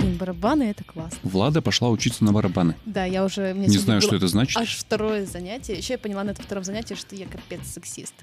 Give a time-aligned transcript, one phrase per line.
[0.00, 1.18] Блин, барабаны это классно.
[1.22, 2.74] Влада пошла учиться на барабаны.
[2.86, 3.52] Да, я уже...
[3.52, 4.56] Не знаю, что это значит.
[4.56, 5.74] Аж второе занятие.
[5.74, 8.14] Еще я поняла на этом втором занятии, что я капец сексист.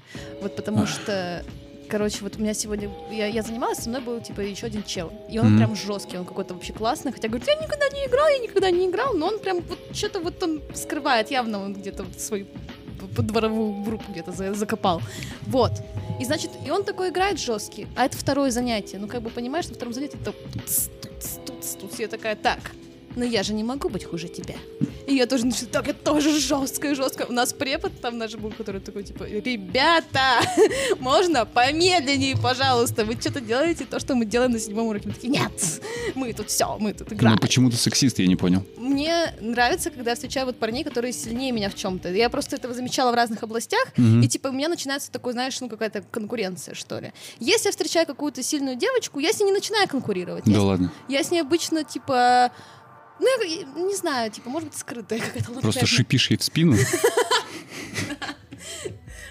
[0.42, 1.44] Вот потому что
[1.88, 5.10] Короче, вот у меня сегодня я, я занималась, со мной был типа еще один чел.
[5.30, 5.56] И он mm-hmm.
[5.56, 7.12] прям жесткий, он какой-то вообще классный.
[7.12, 10.20] Хотя говорит, я никогда не играл, я никогда не играл, но он прям вот что-то
[10.20, 12.46] вот он скрывает, явно он где-то вот свою
[13.16, 15.00] дворовую группу где-то закопал.
[15.46, 15.72] Вот.
[16.20, 18.98] И значит, и он такой играет жесткий, а это второе занятие.
[18.98, 20.34] Ну, как бы понимаешь, на втором занятии это
[22.02, 22.58] я такая, так,
[23.18, 24.54] но я же не могу быть хуже тебя.
[25.06, 27.26] И я тоже начала, так, я тоже жесткая, жесткая.
[27.26, 30.40] У нас препод там наш был, который такой, типа, ребята,
[31.00, 35.08] можно помедленнее, пожалуйста, вы что-то делаете, то, что мы делаем на седьмом уроке.
[35.08, 35.52] Мы такие, нет,
[36.14, 37.34] мы тут все, мы тут играем.
[37.34, 38.64] Ну, почему ты сексист, я не понял.
[38.76, 42.12] Мне нравится, когда я встречаю вот парней, которые сильнее меня в чем-то.
[42.12, 44.24] Я просто этого замечала в разных областях, mm-hmm.
[44.24, 47.12] и, типа, у меня начинается такой, знаешь, ну, какая-то конкуренция, что ли.
[47.40, 50.44] Если я встречаю какую-то сильную девочку, я с ней не начинаю конкурировать.
[50.44, 50.92] Да я ладно.
[51.08, 51.10] С...
[51.12, 52.52] Я с ней обычно, типа,
[53.20, 56.72] ну, я, не знаю, типа, может быть, скрытая какая-то Просто шипишь ей в спину?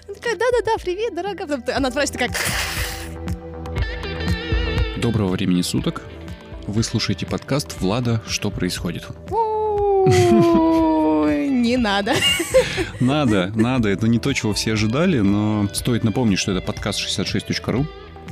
[0.08, 1.48] Она такая, да-да-да, привет, дорогая.
[1.76, 2.32] Она отворачивается такая...
[4.98, 6.02] Доброго времени суток.
[6.66, 8.22] Вы слушаете подкаст «Влада.
[8.28, 9.06] Что происходит?»
[10.08, 12.14] Не надо.
[13.00, 13.90] Надо, надо.
[13.90, 17.86] Это не то, чего все ожидали, но стоит напомнить, что это подкаст 66.ru.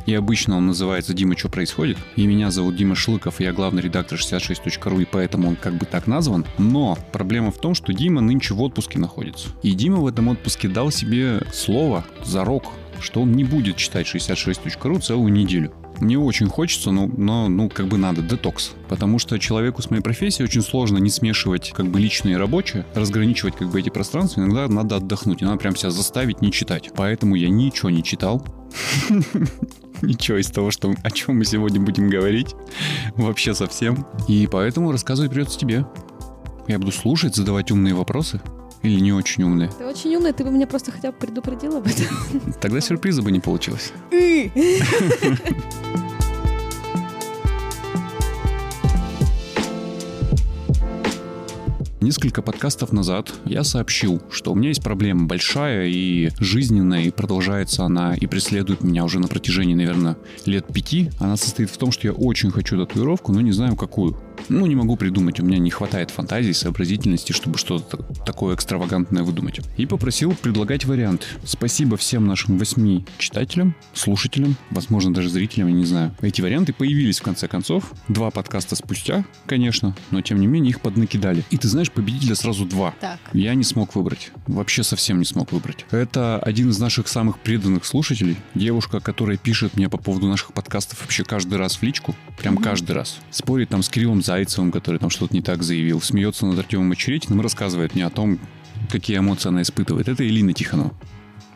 [0.05, 1.97] И обычно он называется «Дима, что происходит?».
[2.15, 6.07] И меня зовут Дима Шлыков, я главный редактор 66.ru, и поэтому он как бы так
[6.07, 6.45] назван.
[6.57, 9.49] Но проблема в том, что Дима нынче в отпуске находится.
[9.63, 14.99] И Дима в этом отпуске дал себе слово, зарок, что он не будет читать 66.ru
[14.99, 15.73] целую неделю.
[15.99, 18.73] Мне очень хочется, но, но, ну, как бы надо, детокс.
[18.89, 22.85] Потому что человеку с моей профессией очень сложно не смешивать как бы личное и рабочее,
[22.93, 24.41] разграничивать как бы эти пространства.
[24.41, 26.91] Иногда надо отдохнуть, и надо прям себя заставить не читать.
[26.95, 28.45] Поэтому я ничего не читал.
[30.01, 32.53] Ничего из того, что, о чем мы сегодня будем говорить.
[33.15, 34.05] Вообще совсем.
[34.27, 35.85] И поэтому рассказывать придется тебе.
[36.67, 38.41] Я буду слушать, задавать умные вопросы.
[38.85, 39.71] Или не очень умные?
[39.75, 42.05] Ты очень умный, ты бы меня просто хотя бы предупредил об этом.
[42.61, 43.91] Тогда сюрприза бы не получилось.
[51.99, 57.85] Несколько подкастов назад я сообщил, что у меня есть проблема большая и жизненная, и продолжается
[57.85, 60.15] она, и преследует меня уже на протяжении, наверное,
[60.45, 61.09] лет пяти.
[61.17, 64.15] Она состоит в том, что я очень хочу татуировку, но не знаю какую.
[64.49, 69.61] Ну, не могу придумать, у меня не хватает фантазии, сообразительности, чтобы что-то такое экстравагантное выдумать.
[69.77, 71.25] И попросил предлагать вариант.
[71.43, 76.15] Спасибо всем нашим восьми читателям, слушателям, возможно, даже зрителям, я не знаю.
[76.21, 77.91] Эти варианты появились в конце концов.
[78.07, 81.43] Два подкаста спустя, конечно, но тем не менее их поднакидали.
[81.49, 82.93] И ты знаешь, победителя сразу два.
[82.99, 83.19] Так.
[83.33, 84.31] Я не смог выбрать.
[84.47, 85.85] Вообще совсем не смог выбрать.
[85.91, 88.37] Это один из наших самых преданных слушателей.
[88.53, 92.15] Девушка, которая пишет мне по поводу наших подкастов вообще каждый раз в личку.
[92.37, 92.63] Прям mm-hmm.
[92.63, 93.19] каждый раз.
[93.31, 97.39] Спорит там с Кириллом Зайцевым, который там что-то не так заявил, смеется над Артемом Очеретиным
[97.39, 98.39] и рассказывает мне о том,
[98.91, 100.07] какие эмоции она испытывает.
[100.07, 100.93] Это Элина Тихонова.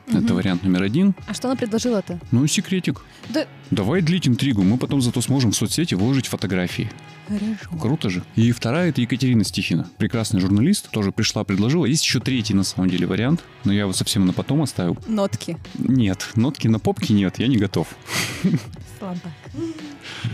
[0.09, 0.17] Угу.
[0.17, 1.13] Это вариант номер один.
[1.27, 2.19] А что она предложила-то?
[2.31, 3.01] Ну, секретик.
[3.29, 3.45] Да...
[3.71, 6.89] Давай длить интригу, мы потом зато сможем в соцсети выложить фотографии.
[7.27, 7.77] Хорошо.
[7.79, 8.23] Круто же.
[8.35, 9.87] И вторая это Екатерина Стихина.
[9.97, 11.85] Прекрасный журналист, тоже пришла, предложила.
[11.85, 14.97] Есть еще третий, на самом деле, вариант, но я его совсем на потом оставил.
[15.07, 15.57] Нотки.
[15.77, 17.87] Нет, нотки на попке нет, я не готов.
[18.97, 19.21] Слабак.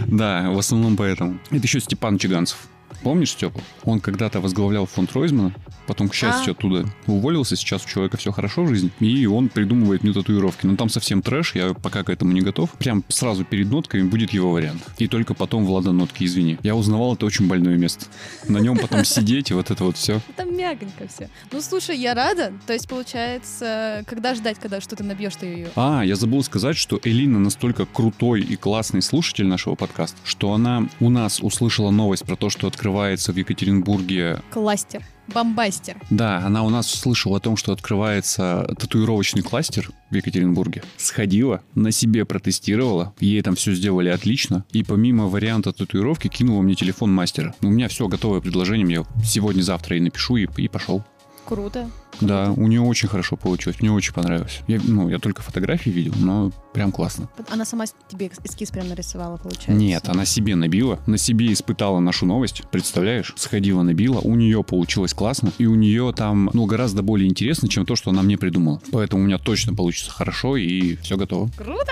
[0.07, 1.40] Да, в основном поэтому.
[1.52, 2.69] Это еще Степан Чиганцев.
[3.06, 3.62] Помнишь Степу?
[3.84, 5.54] Он когда-то возглавлял фонд Ройзмана,
[5.86, 6.56] потом, к счастью, а?
[6.58, 7.56] оттуда уволился.
[7.56, 10.66] Сейчас у человека все хорошо в жизни, и он придумывает мне татуировки.
[10.66, 12.72] Но там совсем трэш, я пока к этому не готов.
[12.72, 14.82] Прям сразу перед нотками будет его вариант.
[14.98, 16.58] И только потом Влада нотки, извини.
[16.64, 18.08] Я узнавал, это очень больное место.
[18.48, 20.20] На нем потом сидеть и вот это вот все.
[20.36, 21.30] Там мягонько все.
[21.52, 22.54] Ну, слушай, я рада.
[22.66, 25.68] То есть, получается, когда ждать, когда что ты набьешь ты ее?
[25.76, 30.90] А, я забыл сказать, что Элина настолько крутой и классный слушатель нашего подкаста, что она
[31.00, 34.41] у нас услышала новость про то, что открывает открывается в Екатеринбурге...
[34.51, 35.03] Кластер.
[35.28, 35.97] Бомбастер.
[36.09, 40.83] Да, она у нас слышала о том, что открывается татуировочный кластер в Екатеринбурге.
[40.97, 44.63] Сходила, на себе протестировала, ей там все сделали отлично.
[44.72, 47.53] И помимо варианта татуировки кинула мне телефон мастера.
[47.62, 51.03] У меня все готовое предложение, я сегодня-завтра и напишу, и, и пошел.
[51.45, 51.89] Круто.
[52.21, 54.62] Да, у нее очень хорошо получилось, мне очень понравилось.
[54.68, 57.30] Я, ну, я только фотографии видел, но прям классно.
[57.50, 59.71] Она сама тебе эскиз прям нарисовала, получается?
[59.74, 63.33] Нет, она себе набила, на себе испытала нашу новость, представляешь?
[63.38, 67.86] Сходила, набила, у нее получилось классно, и у нее там, ну, гораздо более интересно, чем
[67.86, 68.81] то, что она мне придумала.
[68.91, 71.50] Поэтому у меня точно получится хорошо, и все готово.
[71.57, 71.91] Круто!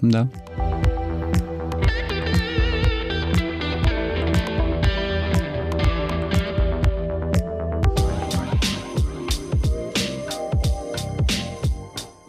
[0.00, 0.28] Да.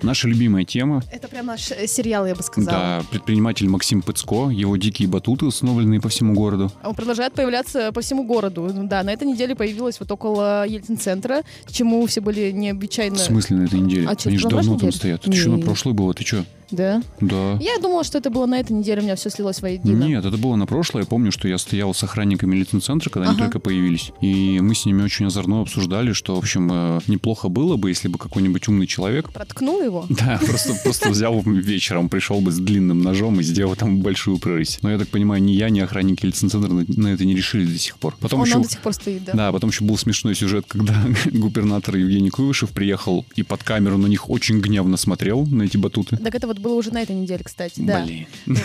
[0.03, 1.01] Наша любимая тема.
[1.11, 2.77] Это прям наш э, сериал, я бы сказала.
[2.77, 6.71] Да, предприниматель Максим Пыцко, его дикие батуты, установленные по всему городу.
[6.83, 8.69] Он продолжает появляться по всему городу.
[8.73, 13.15] Да, на этой неделе появилась вот около Ельцин-центра, чему все были необычайно...
[13.15, 14.07] В смысле на этой неделе?
[14.07, 14.97] А чё, Они же давно прошлой там неделе?
[14.99, 15.21] стоят.
[15.21, 15.63] Это еще на Не.
[15.63, 16.45] прошлое было, ты что?
[16.73, 17.01] Да?
[17.21, 17.57] Да.
[17.61, 20.03] Я думала, что это было на этой неделе, у меня все слилось воедино.
[20.03, 21.03] Нет, это было на прошлое.
[21.03, 23.45] Я помню, что я стоял с охранниками Лицин-центра, когда они Ага.
[23.45, 24.11] только появились.
[24.21, 28.07] И мы с ними очень озорно обсуждали, что, в общем, э, неплохо было бы, если
[28.07, 30.05] бы какой-нибудь умный человек Проткнул его?
[30.23, 34.79] Да, просто, просто взял вечером, пришел бы с длинным ножом и сделал там большую прорезь.
[34.81, 37.97] Но я так понимаю, ни я, ни охранники Лицин-центра на, это не решили до сих
[37.97, 38.15] пор.
[38.19, 38.59] Потом Он еще...
[38.59, 39.33] до сих пор стоит, да.
[39.33, 40.95] Да, потом еще был смешной сюжет, когда
[41.31, 46.17] губернатор Евгений Куйвышев приехал и под камеру на них очень гневно смотрел, на эти батуты.
[46.17, 48.03] Так это вот было уже на этой неделе, кстати, да.
[48.03, 48.25] Блин.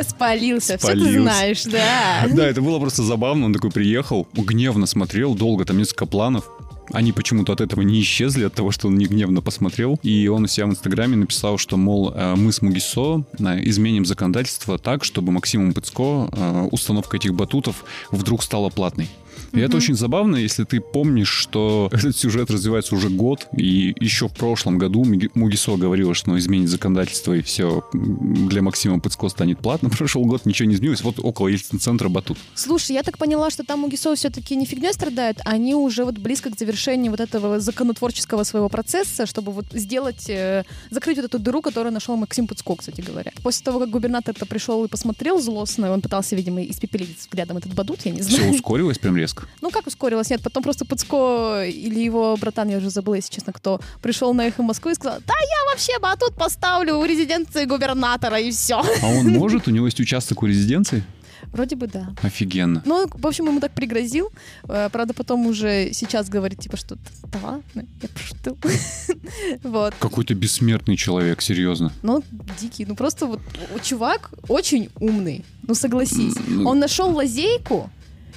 [0.00, 2.26] Спалился, все ты знаешь, да.
[2.30, 3.46] Да, это было просто забавно.
[3.46, 6.48] Он такой приехал, гневно смотрел, долго, там несколько планов.
[6.92, 9.98] Они почему-то от этого не исчезли, от того, что он не гневно посмотрел.
[10.02, 14.04] И он у себя в Инстаграме написал, что, мол, э, мы с Мугисо э, изменим
[14.04, 19.08] законодательство так, чтобы Максимум Пыцко э, установка этих батутов вдруг стала платной.
[19.52, 24.28] И это очень забавно, если ты помнишь, что этот сюжет развивается уже год, и еще
[24.28, 25.04] в прошлом году
[25.34, 29.90] Мугисо говорила, что ну, изменит законодательство, и все для Максима Пыцко станет платно.
[30.02, 31.02] Прошел год, ничего не изменилось.
[31.02, 32.38] Вот около Ельцин-центра батут.
[32.54, 36.50] Слушай, я так поняла, что там Угисо все-таки не фигней страдают, они уже вот близко
[36.50, 41.60] к завершению вот этого законотворческого своего процесса, чтобы вот сделать, э, закрыть вот эту дыру,
[41.62, 43.32] которую нашел Максим Пуцко, кстати говоря.
[43.42, 48.00] После того, как губернатор-то пришел и посмотрел злостно, он пытался, видимо, испепелить взглядом этот бадут,
[48.04, 48.52] я не Все знаю.
[48.52, 49.41] ускорилось прям резко.
[49.60, 50.30] Ну, как ускорилось?
[50.30, 54.46] Нет, потом просто Пуцко или его братан, я уже забыла, если честно, кто, пришел на
[54.46, 58.76] эхо Москвы и сказал, да я вообще батут поставлю у резиденции губернатора, и все.
[59.02, 59.68] А он может?
[59.68, 61.04] У него есть участок у резиденции?
[61.52, 62.14] Вроде бы да.
[62.22, 62.82] Офигенно.
[62.86, 64.30] Ну, в общем, ему так пригрозил.
[64.68, 68.56] Э, Правда, потом уже сейчас говорит, типа, что да ладно, я пошутил.
[69.62, 69.94] Вот.
[69.98, 71.92] Какой-то бессмертный человек, серьезно.
[72.02, 72.22] Ну,
[72.60, 72.86] дикий.
[72.86, 73.40] Ну, просто вот
[73.82, 75.44] чувак очень умный.
[75.66, 76.34] Ну, согласись.
[76.46, 77.90] Ну, Он нашел лазейку,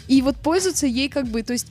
[0.07, 1.67] и вот пользуется ей как бы, то есть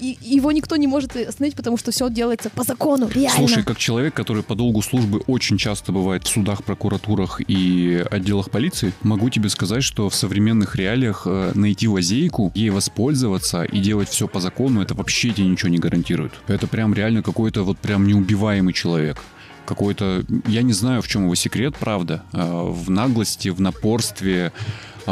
[0.00, 3.36] и, его никто не может остановить, потому что все делается по закону, реально.
[3.36, 8.50] Слушай, как человек, который по долгу службы очень часто бывает в судах, прокуратурах и отделах
[8.50, 14.08] полиции, могу тебе сказать, что в современных реалиях э, найти лазейку, ей воспользоваться и делать
[14.08, 16.32] все по закону, это вообще тебе ничего не гарантирует.
[16.48, 19.18] Это прям реально какой-то вот прям неубиваемый человек.
[19.66, 24.52] Какой-то, я не знаю, в чем его секрет, правда, э, в наглости, в напорстве,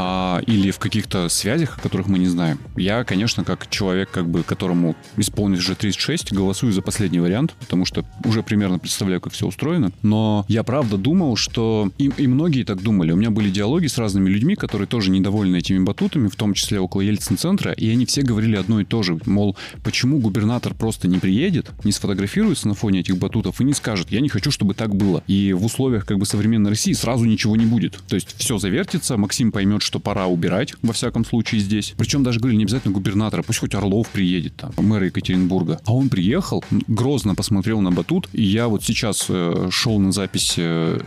[0.00, 2.60] а, или в каких-то связях, о которых мы не знаем.
[2.76, 7.84] Я, конечно, как человек, как бы, которому исполнилось уже 36, голосую за последний вариант, потому
[7.84, 9.90] что уже примерно представляю, как все устроено.
[10.02, 11.90] Но я правда думал, что...
[11.98, 13.10] И, и многие так думали.
[13.10, 16.78] У меня были диалоги с разными людьми, которые тоже недовольны этими батутами, в том числе
[16.78, 19.18] около Ельцин-центра, и они все говорили одно и то же.
[19.26, 24.12] Мол, почему губернатор просто не приедет, не сфотографируется на фоне этих батутов и не скажет,
[24.12, 25.24] я не хочу, чтобы так было.
[25.26, 27.98] И в условиях как бы современной России сразу ничего не будет.
[28.06, 31.94] То есть все завертится, Максим поймет, что пора убирать, во всяком случае здесь.
[31.96, 35.80] Причем даже говорили, не обязательно губернатора, пусть хоть Орлов приедет, там, мэр Екатеринбурга.
[35.86, 40.54] А он приехал, грозно посмотрел на батут, и я вот сейчас э, шел на запись
[40.58, 41.00] э,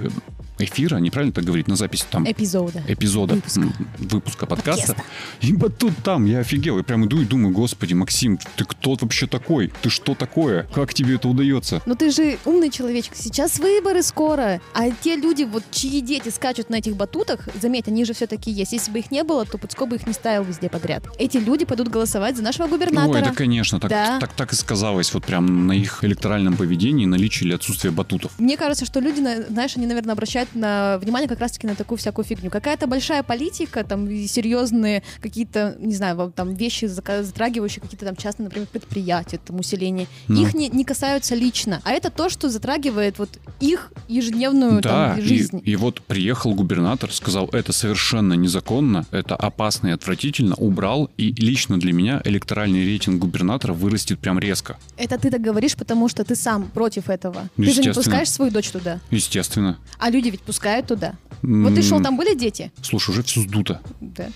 [0.63, 2.84] эфира, неправильно так говорить, на запись там Эпизода.
[2.88, 3.62] эпизода Выпуска.
[3.98, 4.88] выпуска подкаста.
[4.96, 5.04] Подкаста.
[5.42, 6.78] И батут там, я офигел.
[6.78, 9.72] Я прям иду и думаю, господи, Максим, ты кто вообще такой?
[9.81, 10.68] Ты что такое?
[10.74, 11.81] Как тебе это удается?
[11.86, 13.13] Ну ты же умный человечек.
[13.16, 14.62] Сейчас выборы скоро.
[14.74, 18.74] А те люди, вот чьи дети скачут на этих батутах, заметь, они же все-таки есть.
[18.74, 21.04] Если бы их не было, то Пуцко бы их не ставил везде подряд.
[21.19, 23.18] Эти люди пойдут голосовать за нашего губернатора.
[23.18, 24.19] Ой, да, конечно, так, Да.
[24.19, 28.31] так, так и сказалось вот прям на их электоральном поведении, наличие или отсутствие батутов.
[28.40, 31.98] Мне кажется, что люди, на- знаешь, они, наверное, обращают на внимание как раз-таки на такую
[31.98, 32.50] всякую фигню.
[32.50, 38.46] Какая-то большая политика, там, и серьезные какие-то, не знаю, там вещи, затрагивающие какие-то там частные,
[38.46, 40.42] например, предприятия, там, усиление, Ну.
[40.42, 41.81] их не, не касаются лично.
[41.84, 43.30] А это то, что затрагивает вот
[43.60, 45.62] их ежедневную да, там, и, жизнь.
[45.64, 51.80] и вот приехал губернатор, сказал, это совершенно незаконно, это опасно и отвратительно, убрал, и лично
[51.80, 54.78] для меня электоральный рейтинг губернатора вырастет прям резко.
[54.98, 57.50] Это ты так говоришь, потому что ты сам против этого.
[57.56, 59.00] Ты же не пускаешь свою дочь туда.
[59.10, 59.78] Естественно.
[59.98, 61.16] А люди ведь пускают туда.
[61.42, 62.71] Вот ты шел, там были дети?
[62.81, 63.81] Слушай, уже все сдуто.
[64.00, 64.30] Да.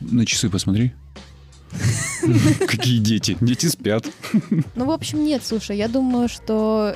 [0.00, 0.92] На часы посмотри.
[2.66, 3.36] Какие дети?
[3.40, 4.06] Дети спят.
[4.74, 6.94] Ну, в общем, нет, слушай, я думаю, что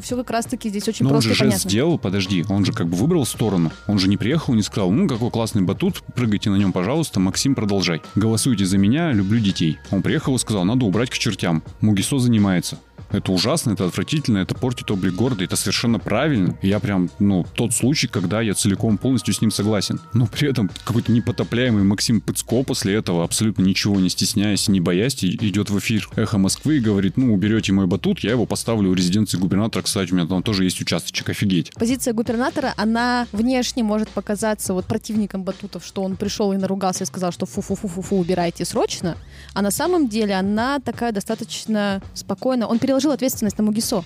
[0.00, 2.72] все, как раз-таки здесь очень Но он просто же и жест сделал, подожди, он же
[2.72, 3.70] как бы выбрал сторону.
[3.86, 7.20] Он же не приехал и не сказал, ну какой классный батут, прыгайте на нем, пожалуйста,
[7.20, 8.02] Максим, продолжай.
[8.14, 9.78] Голосуйте за меня, люблю детей.
[9.90, 11.62] Он приехал и сказал, надо убрать к чертям.
[11.80, 12.78] Мугисо занимается.
[13.10, 16.58] Это ужасно, это отвратительно, это портит облик города, это совершенно правильно.
[16.62, 20.00] Я прям, ну, тот случай, когда я целиком полностью с ним согласен.
[20.12, 25.24] Но при этом какой-то непотопляемый Максим Пыцко после этого, абсолютно ничего не стесняясь не боясь,
[25.24, 28.94] идет в эфир «Эхо Москвы» и говорит, ну, уберете мой батут, я его поставлю у
[28.94, 29.82] резиденции губернатора.
[29.82, 31.72] Кстати, у меня там тоже есть участочек, офигеть.
[31.74, 37.06] Позиция губернатора, она внешне может показаться вот противником батутов, что он пришел и наругался и
[37.06, 39.16] сказал, что фу-фу-фу-фу-фу, убирайте срочно.
[39.54, 42.66] А на самом деле она такая достаточно спокойная.
[42.66, 44.04] Он переложил ответственность на Мугисо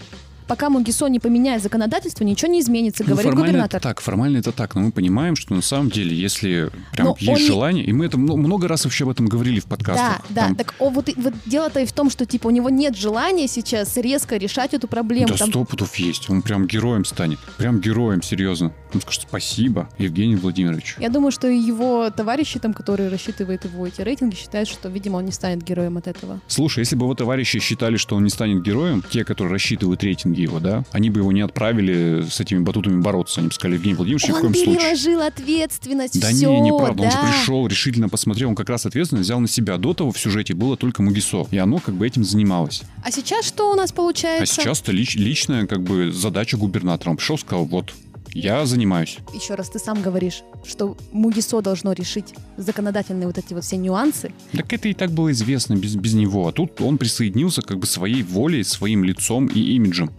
[0.48, 3.78] пока Мугисо не поменяет законодательство, ничего не изменится, ну, говорит формально губернатор.
[3.78, 7.16] Это так, формально это так, но мы понимаем, что на самом деле, если прям но
[7.18, 7.90] есть желание, не...
[7.90, 10.20] и мы это много раз вообще об этом говорили в подкастах.
[10.28, 10.50] Да, там...
[10.50, 13.48] да, так о, вот, вот дело-то и в том, что типа у него нет желания
[13.48, 15.28] сейчас резко решать эту проблему.
[15.28, 15.48] Да там...
[15.48, 18.72] сто путов есть, он прям героем станет, прям героем, серьезно.
[18.94, 20.96] Он скажет спасибо, Евгений Владимирович.
[20.98, 25.26] Я думаю, что его товарищи там, которые рассчитывают его эти рейтинги, считают, что, видимо, он
[25.26, 26.40] не станет героем от этого.
[26.46, 30.40] Слушай, если бы его товарищи считали, что он не станет героем, те, которые рассчитывают рейтинги
[30.40, 33.40] его, да, они бы его не отправили с этими батутами бороться.
[33.40, 34.72] Они бы сказали, Евгений Владимирович, ни в коем случае.
[34.72, 37.02] Он переложил ответственность, Да все, не, неправда.
[37.02, 37.04] Да.
[37.04, 39.76] Он же пришел, решительно посмотрел, он как раз ответственность взял на себя.
[39.78, 42.82] До того в сюжете было только Мугисо, и оно как бы этим занималось.
[43.04, 44.42] А сейчас что у нас получается?
[44.42, 47.10] А сейчас это лич, личная как бы задача губернатора.
[47.10, 47.92] Он пришел, сказал, вот,
[48.34, 49.18] я занимаюсь.
[49.34, 54.32] Еще раз, ты сам говоришь, что МУГИСО должно решить законодательные вот эти вот все нюансы.
[54.52, 56.48] Так это и так было известно без, без него.
[56.48, 60.10] А тут он присоединился как бы своей волей, своим лицом и имиджем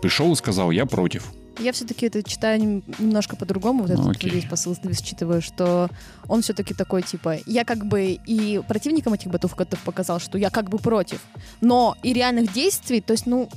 [0.00, 1.32] пришел и сказал, я против.
[1.58, 4.28] Я все-таки это читаю немножко по-другому, вот этот okay.
[4.28, 5.88] весь посыл считываю, что
[6.28, 10.68] он все-таки такой, типа, я как бы и противникам этих батуфкатов показал, что я как
[10.68, 11.20] бы против,
[11.62, 13.48] но и реальных действий, то есть, ну,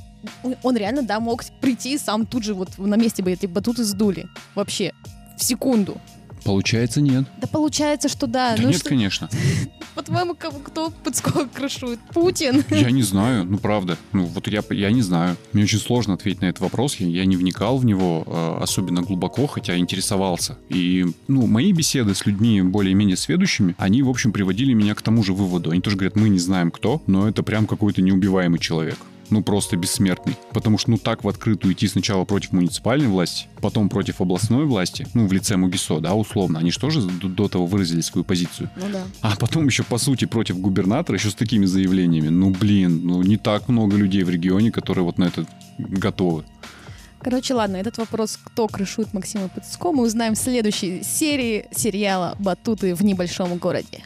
[0.64, 4.28] он реально, да, мог прийти сам тут же вот на месте бы эти батуты сдули.
[4.56, 4.94] Вообще.
[5.38, 5.98] В секунду.
[6.44, 7.26] Получается, нет.
[7.42, 8.56] Да получается, что да.
[8.56, 8.90] Да ну, нет, что...
[8.90, 9.30] конечно.
[9.96, 12.00] По-твоему, кто подскок крышует?
[12.14, 12.64] Путин?
[12.70, 13.98] Я не знаю, ну правда.
[14.14, 15.36] Ну вот я, я не знаю.
[15.52, 16.96] Мне очень сложно ответить на этот вопрос.
[16.96, 20.58] Я, я не вникал в него э, особенно глубоко, хотя интересовался.
[20.70, 25.24] И, ну, мои беседы с людьми более-менее сведущими, они, в общем, приводили меня к тому
[25.24, 25.72] же выводу.
[25.72, 28.98] Они тоже говорят, мы не знаем кто, но это прям какой-то неубиваемый человек
[29.30, 30.36] ну просто бессмертный.
[30.54, 35.08] Потому что ну так в открытую идти сначала против муниципальной власти, потом против областной власти,
[35.14, 38.70] ну в лице Мугисо, да, условно, они же тоже до, того выразили свою позицию.
[38.76, 39.04] Ну да.
[39.22, 42.30] А потом еще по сути против губернатора, еще с такими заявлениями.
[42.30, 45.46] Ну блин, ну не так много людей в регионе, которые вот на это
[45.78, 46.44] готовы.
[47.22, 52.96] Короче, ладно, этот вопрос, кто крышует Максима Пыцко, мы узнаем в следующей серии сериала «Батуты
[52.96, 54.04] в небольшом городе».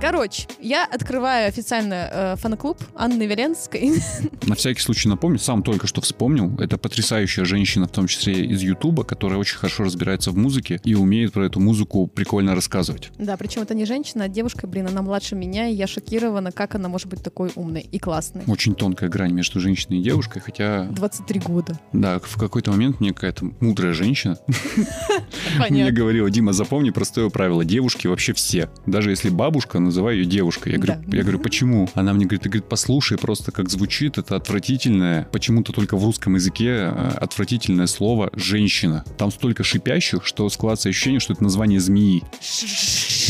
[0.00, 3.94] Короче, я открываю официально э, фан-клуб Анны Веленской.
[4.46, 8.62] На всякий случай напомню, сам только что вспомнил, это потрясающая женщина, в том числе из
[8.62, 13.10] Ютуба, которая очень хорошо разбирается в музыке и умеет про эту музыку прикольно рассказывать.
[13.18, 16.76] Да, причем это не женщина, а девушка, блин, она младше меня, и я шокирована, как
[16.76, 18.44] она может быть такой умной и классной.
[18.46, 20.84] Очень тонкая грань между женщиной и девушкой, хотя...
[20.84, 21.78] 23 года.
[21.92, 24.38] Да, в какой-то момент мне какая-то мудрая женщина
[25.70, 30.72] мне говорила, Дима, запомни простое правило, девушки вообще все, даже если бабушка называю ее девушкой.
[30.72, 31.16] Я говорю, да.
[31.16, 31.88] я говорю, почему?
[31.94, 36.34] Она мне говорит, ты говорит, послушай просто, как звучит это отвратительное, почему-то только в русском
[36.34, 39.04] языке э, отвратительное слово «женщина».
[39.16, 42.22] Там столько шипящих, что складывается ощущение, что это название змеи.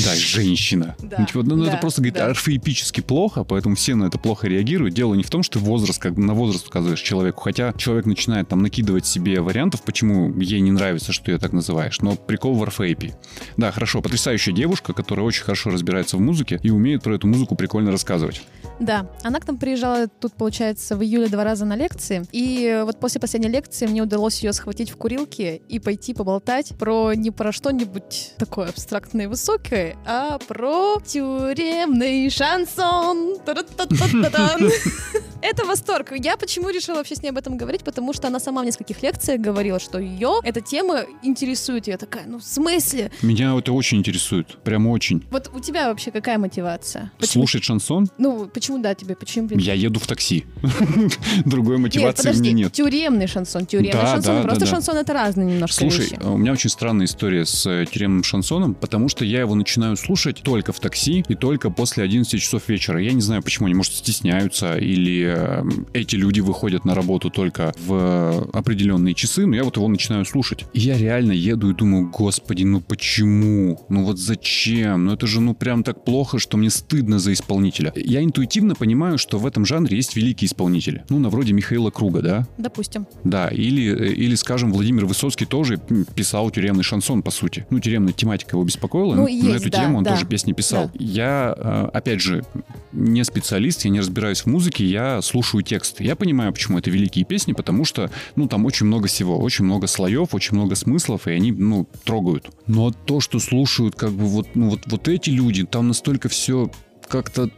[0.05, 0.97] Да, женщина.
[1.01, 2.27] Да, ну, типа, ну, да, это просто, говорит, да.
[2.27, 4.95] орфоэпически плохо, поэтому все на это плохо реагируют.
[4.95, 8.63] Дело не в том, что возраст, как на возраст указываешь человеку, хотя человек начинает там
[8.63, 13.15] накидывать себе вариантов, почему ей не нравится, что ее так называешь, но прикол в орфоэпии.
[13.57, 17.55] Да, хорошо, потрясающая девушка, которая очень хорошо разбирается в музыке и умеет про эту музыку
[17.57, 18.43] прикольно рассказывать.
[18.81, 23.01] Да, она к нам приезжала тут, получается, в июле два раза на лекции, и вот
[23.01, 27.51] после последней лекции мне удалось ее схватить в курилке и пойти поболтать про не про
[27.51, 33.37] что-нибудь такое абстрактное и высокое, а про тюремный шансон.
[35.41, 36.13] Это восторг.
[36.17, 37.83] Я почему решила вообще с ней об этом говорить?
[37.83, 41.87] Потому что она сама в нескольких лекциях говорила, что ее эта тема интересует.
[41.87, 43.13] Я такая, ну в смысле?
[43.23, 44.59] Меня это очень интересует.
[44.65, 45.25] Прям очень.
[45.31, 47.13] Вот у тебя вообще какая мотивация?
[47.19, 47.45] Почему?
[47.45, 48.09] Слушать шансон?
[48.19, 49.15] Ну, почему да тебе?
[49.15, 49.49] Почему?
[49.53, 50.45] Я еду в такси.
[51.45, 52.73] Другой мотивации у меня нет.
[52.73, 53.67] Тюремный шансон.
[53.67, 54.43] Тюремный шансон.
[54.43, 58.75] Просто шансон это разные немножко Слушай, у меня очень странная история с э, тюремным шансоном,
[58.75, 63.01] потому что я его начинаю слушать только в такси и только после 11 часов вечера.
[63.01, 67.73] Я не знаю, почему они, может, стесняются или э, эти люди выходят на работу только
[67.87, 70.65] в определенные часы, но я вот его начинаю слушать.
[70.73, 73.85] И я реально еду и думаю, господи, ну почему?
[73.89, 75.07] Ну вот зачем?
[75.07, 77.93] Ну это же ну прям так плохо, что мне стыдно за исполнителя.
[77.97, 81.05] Я интуитивно понимаю, что в этом жанре есть великие исполнители.
[81.09, 82.47] Ну, на вроде Михаила Круга, да?
[82.59, 83.07] Допустим.
[83.25, 85.81] Да, или, или, скажем, Владимир Высоцкий тоже
[86.15, 87.67] писал тюремный шансон, по сути.
[87.71, 90.53] Ну, тюремная тематика его беспокоила, ну, есть, на эту да, тему он да, тоже песни
[90.53, 90.87] писал.
[90.87, 90.91] Да.
[90.99, 92.45] Я, э, опять же,
[92.93, 96.01] не специалист, я не разбираюсь в музыке, я слушаю текст.
[96.01, 99.87] Я понимаю, почему это великие песни, потому что, ну, там очень много всего, очень много
[99.87, 102.51] слоев, очень много смыслов, и они, ну, трогают.
[102.67, 106.71] Но то, что слушают, как бы, вот, ну, вот, вот эти люди, там настолько все
[107.09, 107.51] как-то,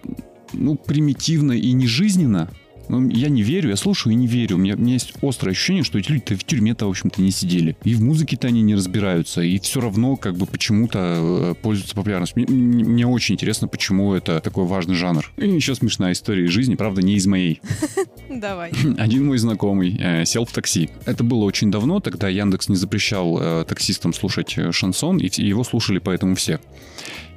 [0.53, 2.51] ну, примитивно и нежизненно,
[3.11, 4.57] я не верю, я слушаю и не верю.
[4.57, 7.31] У меня, у меня есть острое ощущение, что эти люди-то в тюрьме-то, в общем-то, не
[7.31, 7.77] сидели.
[7.85, 9.43] И в музыке-то они не разбираются.
[9.43, 12.45] И все равно, как бы, почему-то э, пользуются популярностью.
[12.49, 15.31] Мне, мне очень интересно, почему это такой важный жанр.
[15.37, 17.61] И еще смешная история из жизни, правда, не из моей.
[18.31, 18.73] Давай.
[18.99, 20.91] Один мой знакомый э, сел в такси.
[21.07, 25.65] Это было очень давно, тогда Яндекс не запрещал э, таксистам слушать шансон, и, и его
[25.65, 26.61] слушали поэтому все.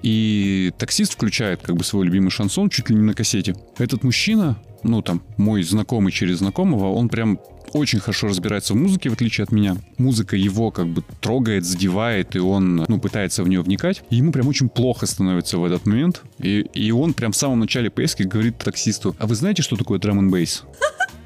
[0.04, 3.56] И таксист включает как бы свой любимый шансон чуть ли не на кассете.
[3.78, 7.40] Этот мужчина ну, там, мой знакомый через знакомого, он прям
[7.74, 9.78] очень хорошо разбирается в музыке, в отличие от меня.
[9.98, 14.04] Музыка его как бы трогает, задевает, и он, ну, пытается в нее вникать.
[14.10, 16.22] И ему прям очень плохо становится в этот момент.
[16.40, 20.00] И, и он прям в самом начале поездки говорит таксисту, а вы знаете, что такое
[20.00, 20.64] драм н бейс?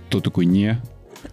[0.09, 0.79] Тот такой, не.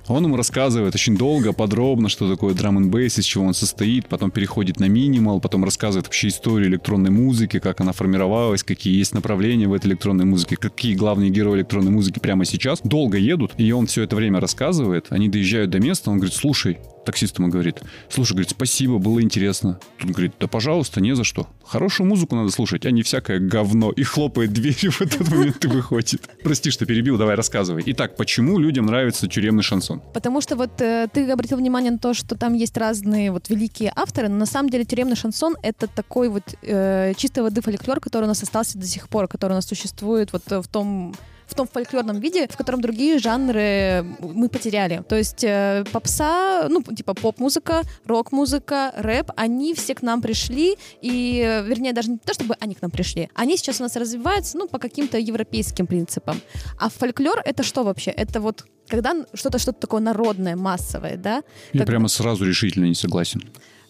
[0.06, 4.06] Он ему рассказывает очень долго, подробно, что такое драм н бейс, из чего он состоит,
[4.06, 9.14] потом переходит на минимал, потом рассказывает вообще историю электронной музыки, как она формировалась, какие есть
[9.14, 12.80] направления в этой электронной музыке, какие главные герои электронной музыки прямо сейчас.
[12.82, 16.78] Долго едут, и он все это время рассказывает, они доезжают до места, он говорит, слушай,
[17.04, 19.78] таксист ему говорит, слушай, говорит, спасибо, было интересно.
[19.98, 21.48] Тут говорит, да пожалуйста, не за что.
[21.64, 23.90] Хорошую музыку надо слушать, а не всякое говно.
[23.92, 26.22] И хлопает дверью в этот момент и выходит.
[26.42, 27.82] Прости, что перебил, давай рассказывай.
[27.86, 30.02] Итак, почему людям нравится тюремный шансон?
[30.12, 33.92] Потому что вот э, ты обратил внимание на то, что там есть разные вот великие
[33.94, 38.24] авторы, но на самом деле тюремный шансон— это такой вот э, чистой воды фольклор, который
[38.24, 41.14] у нас остался до сих пор, который у нас существует вот в том
[41.46, 45.02] в том фольклорном виде, в котором другие жанры мы потеряли.
[45.08, 51.62] То есть э, попса, ну, типа поп-музыка, рок-музыка, рэп, они все к нам пришли, и,
[51.66, 54.68] вернее, даже не то, чтобы они к нам пришли, они сейчас у нас развиваются, ну,
[54.68, 56.40] по каким-то европейским принципам.
[56.78, 58.10] А фольклор— это что вообще?
[58.10, 61.42] Это вот когда что-то что-то такое народное, массовое, да?
[61.72, 61.86] Я как...
[61.86, 63.42] прямо сразу решительно не согласен.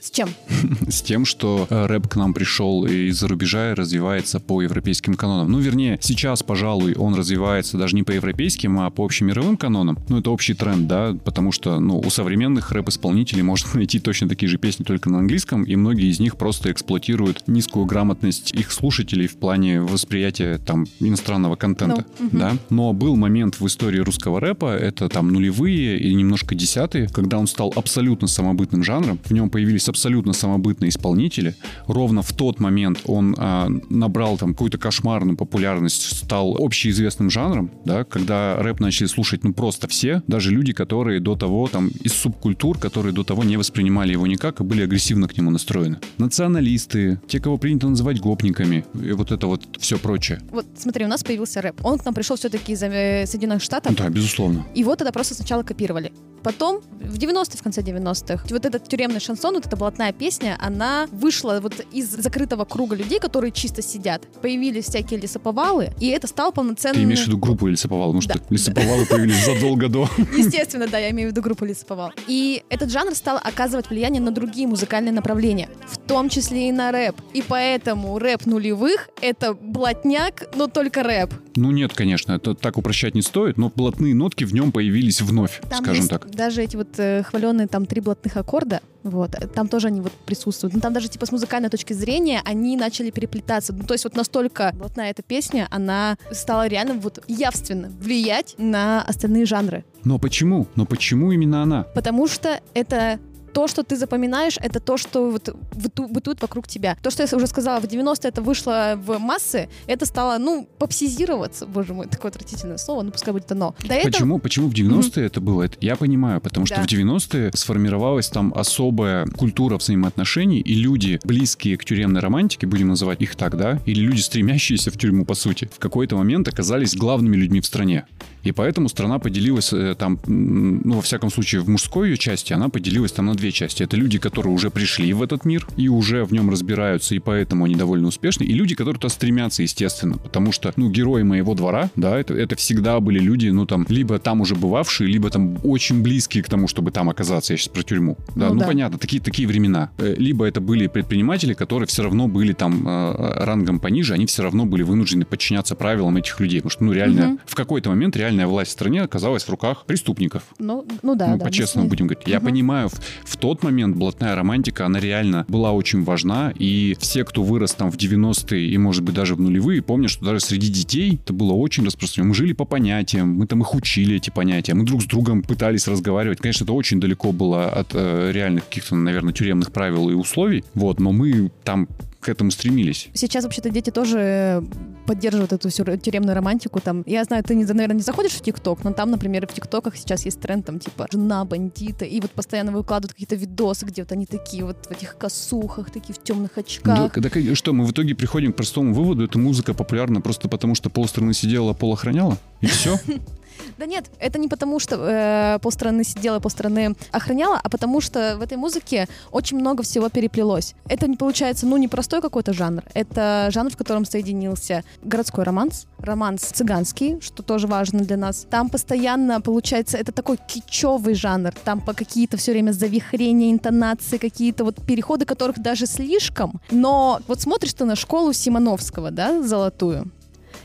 [0.05, 0.29] С чем?
[0.91, 5.51] С тем, что э, рэп к нам пришел из-за рубежа и развивается по европейским канонам.
[5.51, 9.97] Ну, вернее, сейчас, пожалуй, он развивается даже не по европейским, а по общемировым канонам.
[10.11, 14.47] Ну, это общий тренд, да, потому что, ну, у современных рэп-исполнителей можно найти точно такие
[14.47, 19.27] же песни только на английском, и многие из них просто эксплуатируют низкую грамотность их слушателей
[19.27, 22.37] в плане восприятия там иностранного контента, ну, угу.
[22.37, 22.53] да.
[22.69, 27.47] Но был момент в истории русского рэпа, это там нулевые и немножко десятые, когда он
[27.47, 31.55] стал абсолютно самобытным жанром, в нем появились абсолютно самобытные исполнители.
[31.87, 38.03] Ровно в тот момент он а, набрал там какую-то кошмарную популярность, стал общеизвестным жанром, да,
[38.03, 42.77] когда рэп начали слушать ну просто все, даже люди, которые до того там из субкультур,
[42.79, 45.99] которые до того не воспринимали его никак и были агрессивно к нему настроены.
[46.19, 50.41] Националисты, те, кого принято называть гопниками, и вот это вот все прочее.
[50.51, 51.85] Вот смотри, у нас появился рэп.
[51.85, 53.95] Он к нам пришел все-таки из Соединенных Штатов.
[53.95, 54.67] Да, безусловно.
[54.75, 56.13] Его тогда просто сначала копировали.
[56.45, 61.07] Потом, в 90-е, в конце 90-х, вот этот тюремный шансон, вот эта блатная песня, она
[61.13, 64.23] вышла вот из закрытого круга людей, которые чисто сидят.
[64.41, 67.03] Появились всякие лесоповалы, и это стало полноценным...
[67.03, 68.15] Ты имеешь в виду группу лесоповал?
[68.15, 68.35] Потому да.
[68.35, 70.09] что лесоповалы появились задолго до.
[70.35, 72.13] Естественно, да, я имею в виду группу лесоповал.
[72.27, 76.91] И этот жанр стал оказывать влияние на другие музыкальные направления, в том числе и на
[76.91, 77.17] рэп.
[77.35, 81.35] И поэтому рэп нулевых— это блатняк, но только рэп.
[81.57, 85.61] Ну нет, конечно, это так упрощать не стоит, но блатные нотки в нем появились вновь,
[85.69, 89.89] Там скажем так даже эти вот э, хваленные там три блатных аккорда, вот, там тоже
[89.89, 90.75] они вот присутствуют.
[90.75, 93.73] Ну, там даже типа с музыкальной точки зрения они начали переплетаться.
[93.75, 99.03] Ну, то есть вот настолько блатная эта песня, она стала реально вот явственно влиять на
[99.03, 99.85] остальные жанры.
[100.05, 100.67] Но почему?
[100.75, 101.83] Но почему именно она?
[101.95, 103.21] Потому что это
[103.55, 106.97] то, что ты запоминаешь, это то, что вот бытует вокруг тебя.
[107.03, 111.67] То, что я уже сказала, в 90-е это вышло в массы, это стало, ну, попсизироваться,
[111.67, 113.75] боже мой, такое отвратительное слово, ну, пускай будет оно.
[113.81, 114.37] До Почему?
[114.37, 114.39] Этого...
[114.39, 115.27] Почему в 90-е mm-hmm.
[115.27, 115.63] это было?
[115.63, 116.83] Это я понимаю, потому что да.
[116.83, 123.23] в 90-е сформировалась там особая культура взаимоотношений, и люди, близкие к тюремной романтике, будем называть
[123.23, 127.37] их так, да, или люди, стремящиеся в тюрьму, по сути, в какой-то момент оказались главными
[127.37, 128.05] людьми в стране.
[128.45, 132.69] И поэтому страна поделилась э, там, ну, во всяком случае, в мужской ее части, она
[132.69, 133.83] поделилась там на две части.
[133.83, 137.65] Это люди, которые уже пришли в этот мир и уже в нем разбираются, и поэтому
[137.65, 138.45] они довольно успешны.
[138.45, 140.19] И люди, которые туда стремятся, естественно.
[140.19, 144.19] Потому что, ну, герои моего двора, да, это, это всегда были люди, ну, там, либо
[144.19, 147.55] там уже бывавшие, либо там очень близкие к тому, чтобы там оказаться.
[147.55, 148.17] Я сейчас про тюрьму.
[148.37, 148.67] Да, ну, ну да.
[148.67, 149.91] понятно, такие, такие времена.
[149.99, 154.43] Э, либо это были предприниматели, которые все равно были там э, рангом пониже, они все
[154.43, 156.61] равно были вынуждены подчиняться правилам этих людей.
[156.61, 157.39] Потому что, ну, реально, угу.
[157.47, 160.43] в какой-то момент реальная власть в стране оказалась в руках преступников.
[160.59, 161.45] Ну, ну да, ну, да.
[161.45, 162.25] По-честному будем говорить.
[162.25, 162.33] Угу.
[162.33, 162.95] Я понимаю, в,
[163.25, 167.91] в тот момент блатная романтика, она реально была очень важна, и все, кто вырос там
[167.91, 171.53] в 90-е и, может быть, даже в нулевые, помнят, что даже среди детей это было
[171.53, 172.31] очень распространено.
[172.31, 175.87] Мы жили по понятиям, мы там их учили, эти понятия, мы друг с другом пытались
[175.87, 176.39] разговаривать.
[176.41, 180.99] Конечно, это очень далеко было от э, реальных каких-то, наверное, тюремных правил и условий, вот,
[180.99, 181.89] но мы там
[182.25, 183.09] к этому стремились.
[183.13, 184.65] Сейчас вообще-то дети тоже
[185.07, 186.81] поддерживают эту всю тюремную романтику.
[186.81, 190.25] Там, я знаю, ты, наверное, не заходишь в ТикТок, но там, например, в ТикТоках сейчас
[190.25, 194.25] есть тренд, там, типа, жена бандита, и вот постоянно выкладывают какие-то видосы, где вот они
[194.25, 197.13] такие вот в этих косухах, такие в темных очках.
[197.15, 200.75] Да, да, что, мы в итоге приходим к простому выводу, эта музыка популярна просто потому,
[200.75, 202.99] что полстраны сидела, пол охраняла, и все?
[203.79, 208.43] Да нет, это не потому, что э, полстраны сидела, полстраны охраняла, а потому что в
[208.43, 210.75] этой музыке очень много всего переплелось.
[210.89, 212.83] Это не получается, ну, не простой какой-то жанр.
[212.95, 218.47] Это жанр, в котором соединился городской романс, романс цыганский, что тоже важно для нас.
[218.51, 221.53] Там постоянно, получается, это такой кичевый жанр.
[221.65, 226.61] Там по какие-то все время завихрения, интонации, какие-то вот переходы, которых даже слишком.
[226.71, 230.11] Но вот смотришь ты на школу Симоновского, да, золотую,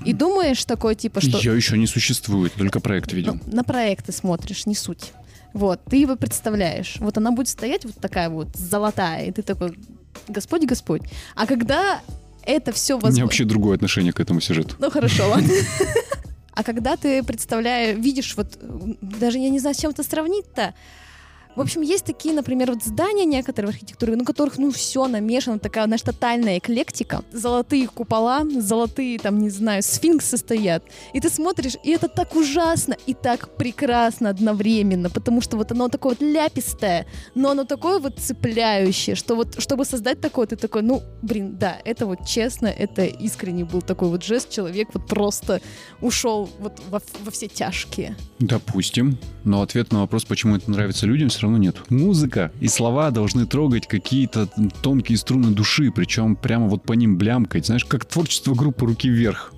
[0.06, 1.38] и думаешь такой, типа, что...
[1.38, 3.40] Ее еще не существует, только проект видел.
[3.46, 5.12] Ну, на проекты смотришь, не суть.
[5.54, 6.98] Вот, ты его представляешь.
[7.00, 9.78] Вот она будет стоять вот такая вот золотая, и ты такой,
[10.28, 11.02] Господь, Господь.
[11.36, 12.02] А когда
[12.44, 13.10] это все возможно...
[13.10, 14.76] У меня вообще другое отношение к этому сюжету.
[14.80, 15.52] Ну хорошо, ладно.
[16.60, 18.60] А когда ты представляешь, видишь, вот
[19.02, 20.74] даже я не знаю, с чем это сравнить-то,
[21.56, 25.60] в общем, есть такие, например, вот здания некоторые в архитектуре, на которых, ну, все намешано,
[25.60, 27.24] такая, знаешь, тотальная эклектика.
[27.32, 30.84] Золотые купола, золотые, там, не знаю, сфинксы стоят.
[31.14, 35.90] И ты смотришь, и это так ужасно и так прекрасно одновременно, потому что вот оно
[35.90, 40.82] такое вот ляпистое, но оно такое вот цепляющее, что вот, чтобы создать такое, ты такой,
[40.82, 45.62] ну, блин, да, это вот честно, это искренне был такой вот жест, человек вот просто
[46.02, 48.16] ушел вот во, во все тяжкие.
[48.40, 51.78] Допустим, но ответ на вопрос, почему это нравится людям, все равно нет.
[51.90, 54.50] Музыка и слова должны трогать какие-то
[54.82, 57.66] тонкие струны души, причем прямо вот по ним блямкать.
[57.66, 59.54] Знаешь, как творчество группы «Руки вверх»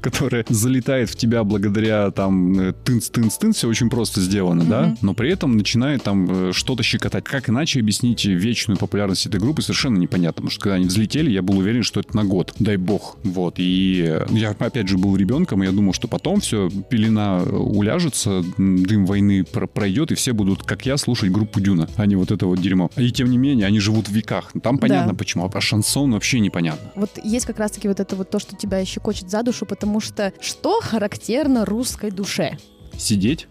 [0.02, 2.52] которая залетает в тебя благодаря там
[2.84, 4.68] тынц-тынц-тынц, все очень просто сделано, mm-hmm.
[4.68, 7.24] да, но при этом начинает там э, что-то щекотать.
[7.24, 11.42] Как иначе объяснить вечную популярность этой группы, совершенно непонятно, потому что когда они взлетели, я
[11.42, 15.62] был уверен, что это на год, дай бог, вот, и я опять же был ребенком,
[15.62, 20.86] и я думал, что потом все, пелена уляжется, дым войны пройдет, и все будут, как
[20.86, 22.90] я, слушать группу Дюна, а не вот это вот дерьмо.
[22.96, 24.52] И тем не менее, они живут в веках.
[24.62, 25.18] Там понятно да.
[25.18, 26.90] почему, а шансон вообще непонятно.
[26.94, 30.00] Вот есть как раз-таки вот это вот то, что тебя щекочет за душу, потому потому
[30.00, 32.58] что что характерно русской душе?
[32.96, 33.48] Сидеть?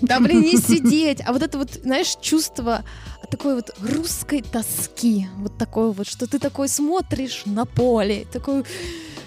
[0.00, 2.82] Да, блин, не сидеть, а вот это вот, знаешь, чувство
[3.30, 8.64] такой вот русской тоски, вот такое вот, что ты такой смотришь на поле, такой,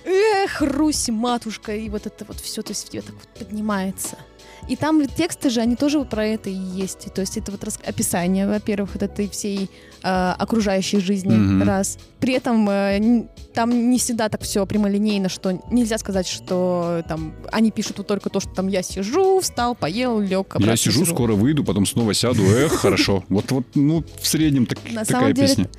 [0.04, 4.18] эх, Русь, матушка, и вот это вот все, то есть в тебе так вот поднимается.
[4.68, 7.14] И там тексты же, они тоже про это и есть.
[7.14, 9.70] То есть это вот описание, во-первых, вот этой всей
[10.04, 11.66] э, окружающей жизни, mm-hmm.
[11.66, 11.98] раз.
[12.20, 17.72] При этом э, там не всегда так все прямолинейно, что нельзя сказать, что там они
[17.72, 21.34] пишут вот только то, что там я сижу, встал, поел, лег, Я сижу, сижу, скоро
[21.34, 23.24] выйду, потом снова сяду, эх, хорошо.
[23.38, 25.70] Вот, вот, ну, в среднем так, на такая самом деле, песня.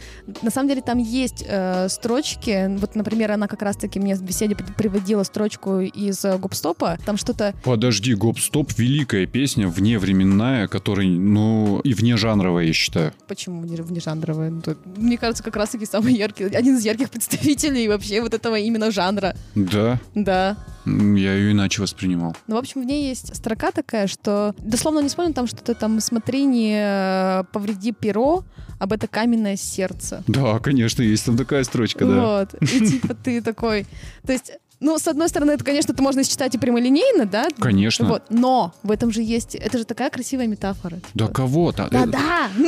[0.42, 4.54] На самом деле там есть э, строчки, вот, например, она как раз-таки мне в беседе
[4.54, 7.54] приводила строчку из э, Гопстопа, там что-то...
[7.64, 13.12] Подожди, Гопстоп— великая песня, вневременная, которая, ну, и внежанровая, я считаю.
[13.26, 14.50] Почему внежанровая?
[14.50, 14.62] Ну,
[14.96, 19.36] мне кажется, как раз-таки самый яркий, один из ярких представителей вообще вот этого именно жанра.
[19.54, 20.00] Да?
[20.14, 20.56] Да.
[20.84, 22.36] Я ее иначе воспринимал.
[22.46, 26.00] Ну, в общем, в ней есть строка такая, что дословно не вспомню, там что-то там
[26.00, 28.44] смотри, не э, повреди перо,
[28.78, 30.22] об это каменное сердце.
[30.26, 32.46] Да, конечно, есть там такая строчка, да.
[32.50, 32.62] Вот.
[32.62, 33.86] И типа ты такой...
[34.24, 37.48] То есть ну, с одной стороны, это, конечно, это можно считать и прямолинейно, да?
[37.58, 38.06] Конечно.
[38.06, 38.22] Вот.
[38.30, 39.56] Но в этом же есть...
[39.56, 41.00] Это же такая красивая метафора.
[41.14, 41.34] Да типа.
[41.34, 41.88] кого-то.
[41.90, 42.18] Да, это.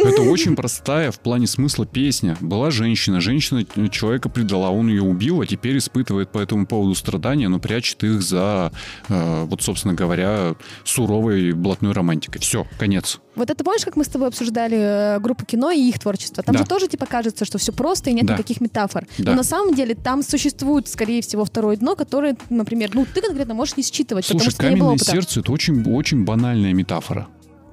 [0.09, 2.37] Это очень простая в плане смысла песня.
[2.41, 7.49] Была женщина, женщина человека предала, он ее убил, а теперь испытывает по этому поводу страдания,
[7.49, 8.73] но прячет их за,
[9.09, 12.41] э, вот, собственно говоря, суровой блатной романтикой.
[12.41, 13.21] Все, конец.
[13.41, 16.43] Вот это помнишь, как мы с тобой обсуждали э, группу кино и их творчество?
[16.43, 16.59] Там да.
[16.59, 18.35] же тоже типа кажется, что все просто и нет да.
[18.35, 19.07] никаких метафор.
[19.17, 19.31] Да.
[19.31, 23.55] Но на самом деле там существует, скорее всего, второе дно, которое, например, ну ты конкретно
[23.55, 25.11] можешь не считывать, Слушай, потому что каменное не было опыта.
[25.11, 27.29] сердце это очень, очень банальная метафора.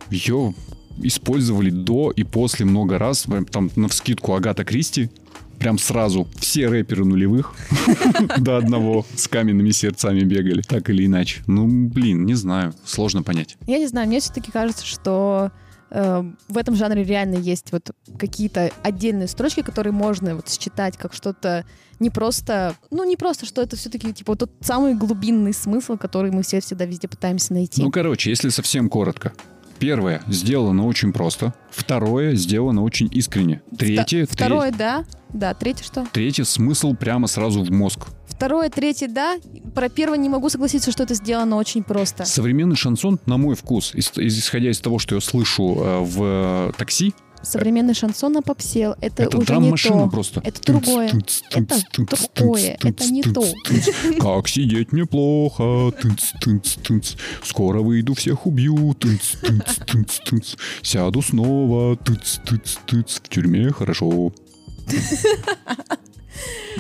[0.10, 0.56] Ее
[1.04, 3.26] использовали до и после много раз.
[3.52, 5.10] Там на вскидку Агата Кристи.
[5.60, 7.54] Прям сразу все рэперы нулевых
[8.38, 11.42] до одного с каменными сердцами бегали, так или иначе.
[11.48, 13.58] Ну, блин, не знаю, сложно понять.
[13.66, 15.52] Я не знаю, мне все-таки кажется, что
[15.90, 21.14] э, в этом жанре реально есть вот какие-то отдельные строчки, которые можно вот считать как
[21.14, 21.66] что-то
[22.00, 26.32] не просто, ну не просто, что это все-таки типа вот тот самый глубинный смысл, который
[26.32, 27.82] мы все всегда везде пытаемся найти.
[27.82, 29.34] Ну, короче, если совсем коротко.
[29.80, 31.54] Первое, сделано очень просто.
[31.70, 33.62] Второе, сделано очень искренне.
[33.78, 35.06] Третье, Вта- Второе, да.
[35.34, 36.06] Да, третье что?
[36.14, 38.08] Третье, смысл прямо сразу в мозг.
[38.28, 39.38] Второе, третье, да.
[39.76, 42.24] Про первое не могу согласиться, что это сделано очень просто.
[42.26, 46.72] Современный шансон, на мой вкус, ис- исходя из того, что я слышу э, в э,
[46.78, 48.96] такси, Современный шансон опопсел.
[49.02, 50.08] Это, это уже не то.
[50.10, 50.42] просто.
[50.44, 51.12] Это другое.
[51.52, 51.76] Это
[52.36, 52.78] другое.
[52.84, 53.44] Это не то.
[54.20, 55.94] Как сидеть неплохо.
[57.44, 58.96] Скоро выйду, всех убью.
[60.82, 61.98] Сяду снова.
[61.98, 64.32] В тюрьме хорошо.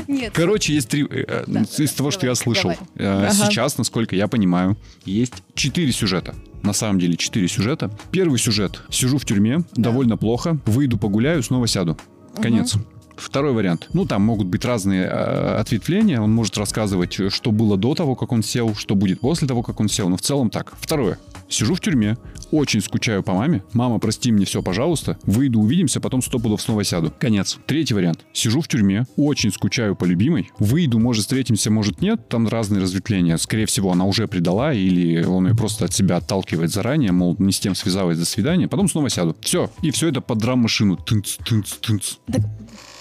[0.07, 0.33] Нет.
[0.33, 1.03] Короче, есть три...
[1.03, 2.73] э, э, Да, из того, что давай, я слышал.
[2.95, 3.23] давай.
[3.23, 3.33] э, Ага.
[3.33, 6.35] Сейчас, насколько я понимаю, есть четыре сюжета.
[6.63, 7.91] На самом деле четыре сюжета.
[8.11, 8.81] Первый сюжет.
[8.89, 10.59] Сижу в тюрьме, довольно плохо.
[10.65, 11.97] Выйду погуляю, снова сяду.
[12.41, 12.75] Конец.
[13.17, 13.87] Второй вариант.
[13.93, 16.21] Ну, там могут быть разные э, ответвления.
[16.21, 19.79] Он может рассказывать, что было до того, как он сел, что будет после того, как
[19.79, 20.09] он сел.
[20.09, 20.73] Но в целом так.
[20.79, 21.19] Второе.
[21.49, 22.17] Сижу в тюрьме,
[22.51, 23.63] очень скучаю по маме.
[23.73, 25.17] Мама, прости мне все, пожалуйста.
[25.23, 27.11] Выйду, увидимся, потом сто пудов снова сяду.
[27.19, 27.57] Конец.
[27.65, 28.25] Третий вариант.
[28.33, 30.51] Сижу в тюрьме, очень скучаю по любимой.
[30.59, 32.27] Выйду, может, встретимся, может, нет.
[32.27, 33.37] Там разные разветвления.
[33.37, 37.51] Скорее всего, она уже предала, или он ее просто от себя отталкивает заранее, мол, не
[37.51, 38.67] с тем связалась, до свидания.
[38.67, 39.35] Потом снова сяду.
[39.41, 39.69] Все.
[39.81, 40.97] И все это под драм-машину.
[40.97, 42.15] Тынц, тынц, тынц.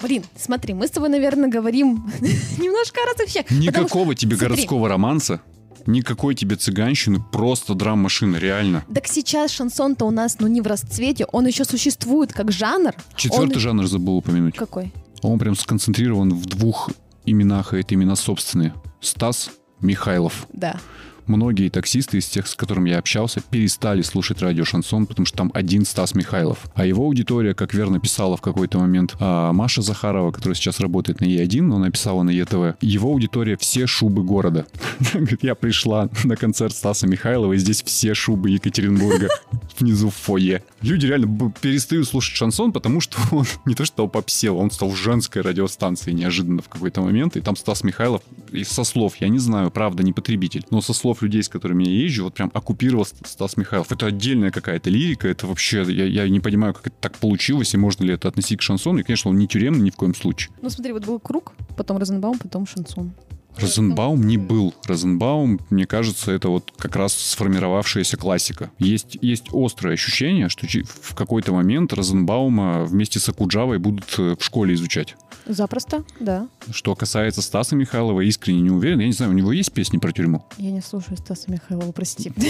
[0.03, 2.11] Блин, смотри, мы с тобой, наверное, говорим
[2.59, 3.45] немножко о разных вещах.
[3.47, 4.55] Потому что- Никакого тебе смотри.
[4.57, 5.41] городского романса,
[5.87, 8.85] никакой тебе цыганщины, просто драм-машина, реально.
[8.95, 12.93] Так сейчас шансон-то у нас, ну, не в расцвете, он еще существует как жанр.
[13.17, 14.57] Четвертый Он- жанр забыл упомянуть.
[14.57, 14.93] Какой?
[15.23, 16.91] Он прям сконцентрирован в двух
[17.25, 18.75] именах, и это имена собственные.
[19.01, 20.47] Стас Михайлов.
[20.53, 20.79] Да.
[21.27, 25.51] Многие таксисты из тех, с которыми я общался, перестали слушать радио Шансон, потому что там
[25.55, 26.67] один Стас Михайлов.
[26.75, 31.21] А его аудитория, как верно писала в какой-то момент а, Маша Захарова, которая сейчас работает
[31.21, 34.67] на Е1, но она писала на ЕТВ, его аудитория все шубы города.
[35.13, 39.29] Говорит, Я пришла на концерт Стаса Михайлова, и здесь все шубы Екатеринбурга
[39.79, 40.63] внизу в фойе.
[40.83, 45.43] Люди реально перестают слушать шансон, потому что он не то что попсел, он стал женской
[45.43, 49.71] радиостанцией неожиданно в какой-то момент, и там Стас Михайлов, и со слов, я не знаю,
[49.71, 53.27] правда, не потребитель, но со слов людей, с которыми я езжу, вот прям оккупировал Ст-
[53.27, 53.91] Стас Михайлов.
[53.93, 57.77] Это отдельная какая-то лирика, это вообще, я, я не понимаю, как это так получилось, и
[57.77, 60.53] можно ли это относить к шансону, и, конечно, он не тюремный ни в коем случае.
[60.63, 63.13] Ну, смотри, вот был круг, потом Розенбаум, потом шансон.
[63.59, 64.75] Розенбаум не был.
[64.85, 68.71] Розенбаум, мне кажется, это вот как раз сформировавшаяся классика.
[68.79, 74.45] Есть, есть острое ощущение, что в какой-то момент Розенбаума вместе с Акуджавой будут э, в
[74.45, 75.17] школе изучать.
[75.47, 76.49] Запросто, да.
[76.71, 78.99] Что касается Стаса Михайлова, искренне не уверен.
[79.01, 80.45] Я не знаю, у него есть песни про тюрьму?
[80.59, 82.33] Я не слушаю Стаса Михайлова, прости.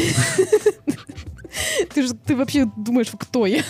[1.95, 3.63] Ты же ты вообще думаешь, кто я?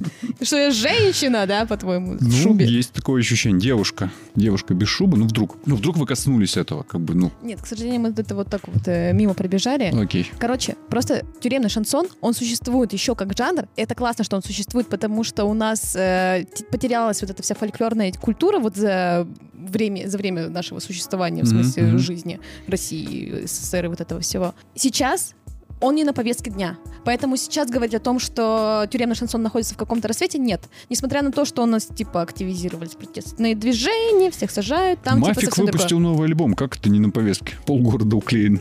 [0.42, 2.66] Что я женщина, да, по-твоему, в Ну, шубе?
[2.66, 3.60] есть такое ощущение.
[3.60, 4.10] Девушка.
[4.34, 5.16] Девушка без шубы.
[5.18, 5.56] Ну, вдруг.
[5.66, 6.82] Ну, вдруг вы коснулись этого.
[6.82, 9.92] Как бы, ну, Нет, к сожалению, мы это вот так вот э, мимо пробежали.
[9.94, 10.30] окей.
[10.38, 13.66] Короче, просто тюремный шансон, он существует еще как жанр.
[13.76, 18.12] Это классно, что он существует, потому что у нас э, потерялась вот эта вся фольклорная
[18.12, 24.00] культура вот за время, за время нашего существования, в смысле жизни России, СССР и вот
[24.00, 24.54] этого всего.
[24.74, 25.34] Сейчас
[25.80, 26.76] он не на повестке дня.
[27.04, 30.62] Поэтому сейчас говорить о том, что тюремный шансон находится в каком-то рассвете, нет.
[30.90, 35.54] Несмотря на то, что у нас, типа, активизировались протестные движения, всех сажают, там, типа, Мафик
[35.54, 35.72] другое.
[35.72, 36.54] выпустил новый альбом.
[36.54, 37.54] Как это не на повестке?
[37.66, 38.60] Полгорода уклеен.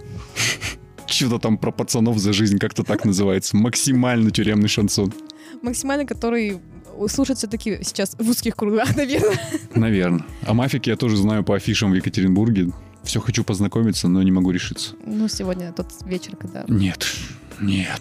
[1.05, 3.58] Что-то там про пацанов за жизнь, как-то так называется.
[3.58, 5.13] Максимально тюремный шансон.
[5.62, 6.60] максимально, который
[7.08, 9.39] слушать все-таки сейчас в узких кругах, наверное.
[9.75, 10.25] Наверное.
[10.45, 12.71] А Мафике я тоже знаю по афишам в Екатеринбурге.
[13.03, 14.95] Все хочу познакомиться, но не могу решиться.
[15.05, 16.63] Ну, сегодня тот вечер, когда...
[16.67, 17.05] Нет.
[17.62, 17.99] Нет.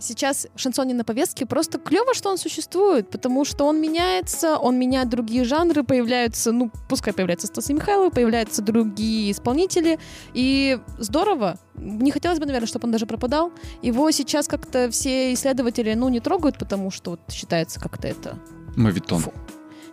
[0.00, 4.78] Сейчас шансон не на повестке, просто клево, что он существует, потому что он меняется, он
[4.78, 9.98] меняет другие жанры, появляются, ну, пускай появляется Стас Михайлов, появляются другие исполнители,
[10.34, 11.58] и здорово.
[11.76, 13.52] Не хотелось бы, наверное, чтобы он даже пропадал.
[13.80, 18.38] Его сейчас как-то все исследователи, ну, не трогают, потому что вот считается как-то это
[18.76, 19.20] Мавитон.
[19.20, 19.32] Фу.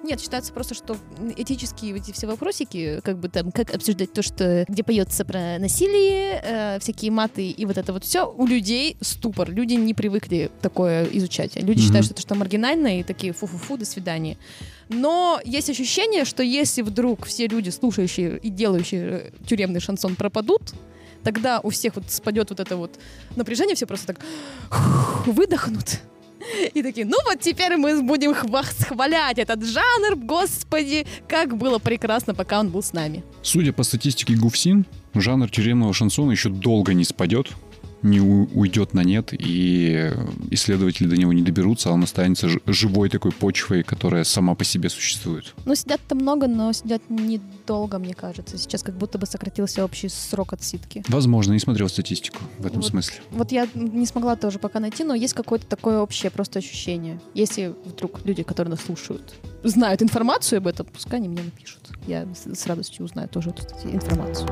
[0.08, 0.96] Нет, считается просто, что
[1.36, 6.42] этические эти все вопросики, как бы там, как обсуждать то, что где поется про насилие,
[6.42, 9.52] э, всякие маты и вот это вот все, у людей ступор.
[9.52, 11.58] Люди не привыкли такое изучать.
[11.58, 11.86] Люди Мгм.
[11.88, 14.38] считают, что это что маргинально и такие фу-фу-фу, до свидания.
[14.88, 20.72] Но есть ощущение, что если вдруг все люди, слушающие и делающие э, тюремный шансон, пропадут,
[21.22, 22.98] тогда у всех вот спадет вот это вот
[23.36, 24.22] напряжение, все просто так
[25.26, 26.00] выдохнут.
[26.74, 28.34] И такие, ну вот теперь мы будем
[28.80, 33.24] схвалять этот жанр, господи, как было прекрасно, пока он был с нами.
[33.42, 37.48] Судя по статистике ГУФСИН, жанр тюремного шансона еще долго не спадет
[38.10, 40.12] не уйдет на нет, и
[40.52, 44.90] исследователи до него не доберутся, а он останется живой такой почвой, которая сама по себе
[44.90, 45.54] существует.
[45.66, 48.58] Ну, сидят-то много, но сидят недолго, мне кажется.
[48.58, 51.04] Сейчас как будто бы сократился общий срок отсидки.
[51.08, 53.18] Возможно, не смотрел статистику в этом вот, смысле.
[53.32, 57.20] Вот я не смогла тоже пока найти, но есть какое-то такое общее просто ощущение.
[57.34, 61.82] Если вдруг люди, которые нас слушают, знают информацию об этом, пускай они мне напишут.
[62.08, 64.48] Я с радостью узнаю тоже эту информацию.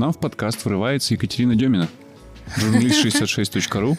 [0.00, 1.86] Нам в подкаст врывается Екатерина Демина,
[2.56, 3.98] журналист 66.ru,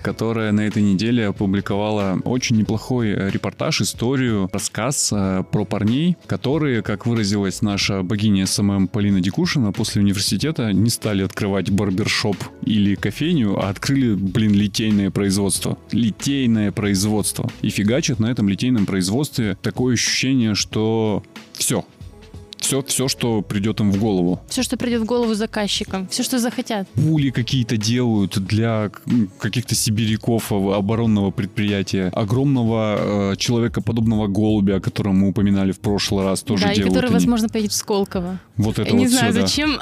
[0.00, 6.82] которая на этой неделе опубликовала очень неплохой э, репортаж, историю, рассказ э, про парней, которые,
[6.82, 13.58] как выразилась наша богиня SMM Полина Дикушина, после университета не стали открывать барбершоп или кофейню,
[13.58, 15.78] а открыли, блин, литейное производство.
[15.90, 17.50] Литейное производство.
[17.60, 21.84] И фигачат на этом литейном производстве такое ощущение, что все,
[22.62, 24.40] все, все, что придет им в голову.
[24.48, 26.88] Все, что придет в голову заказчикам, все, что захотят.
[26.90, 28.90] Пули какие-то делают для
[29.38, 32.08] каких-то сибиряков оборонного предприятия.
[32.14, 36.86] Огромного э, человекоподобного голубя, о котором мы упоминали в прошлый раз, тоже да, делают.
[36.86, 37.14] и который, они.
[37.14, 38.38] возможно, поедет в Сколково.
[38.56, 39.40] Вот это Я вот не все, знаю, да.
[39.42, 39.78] зачем.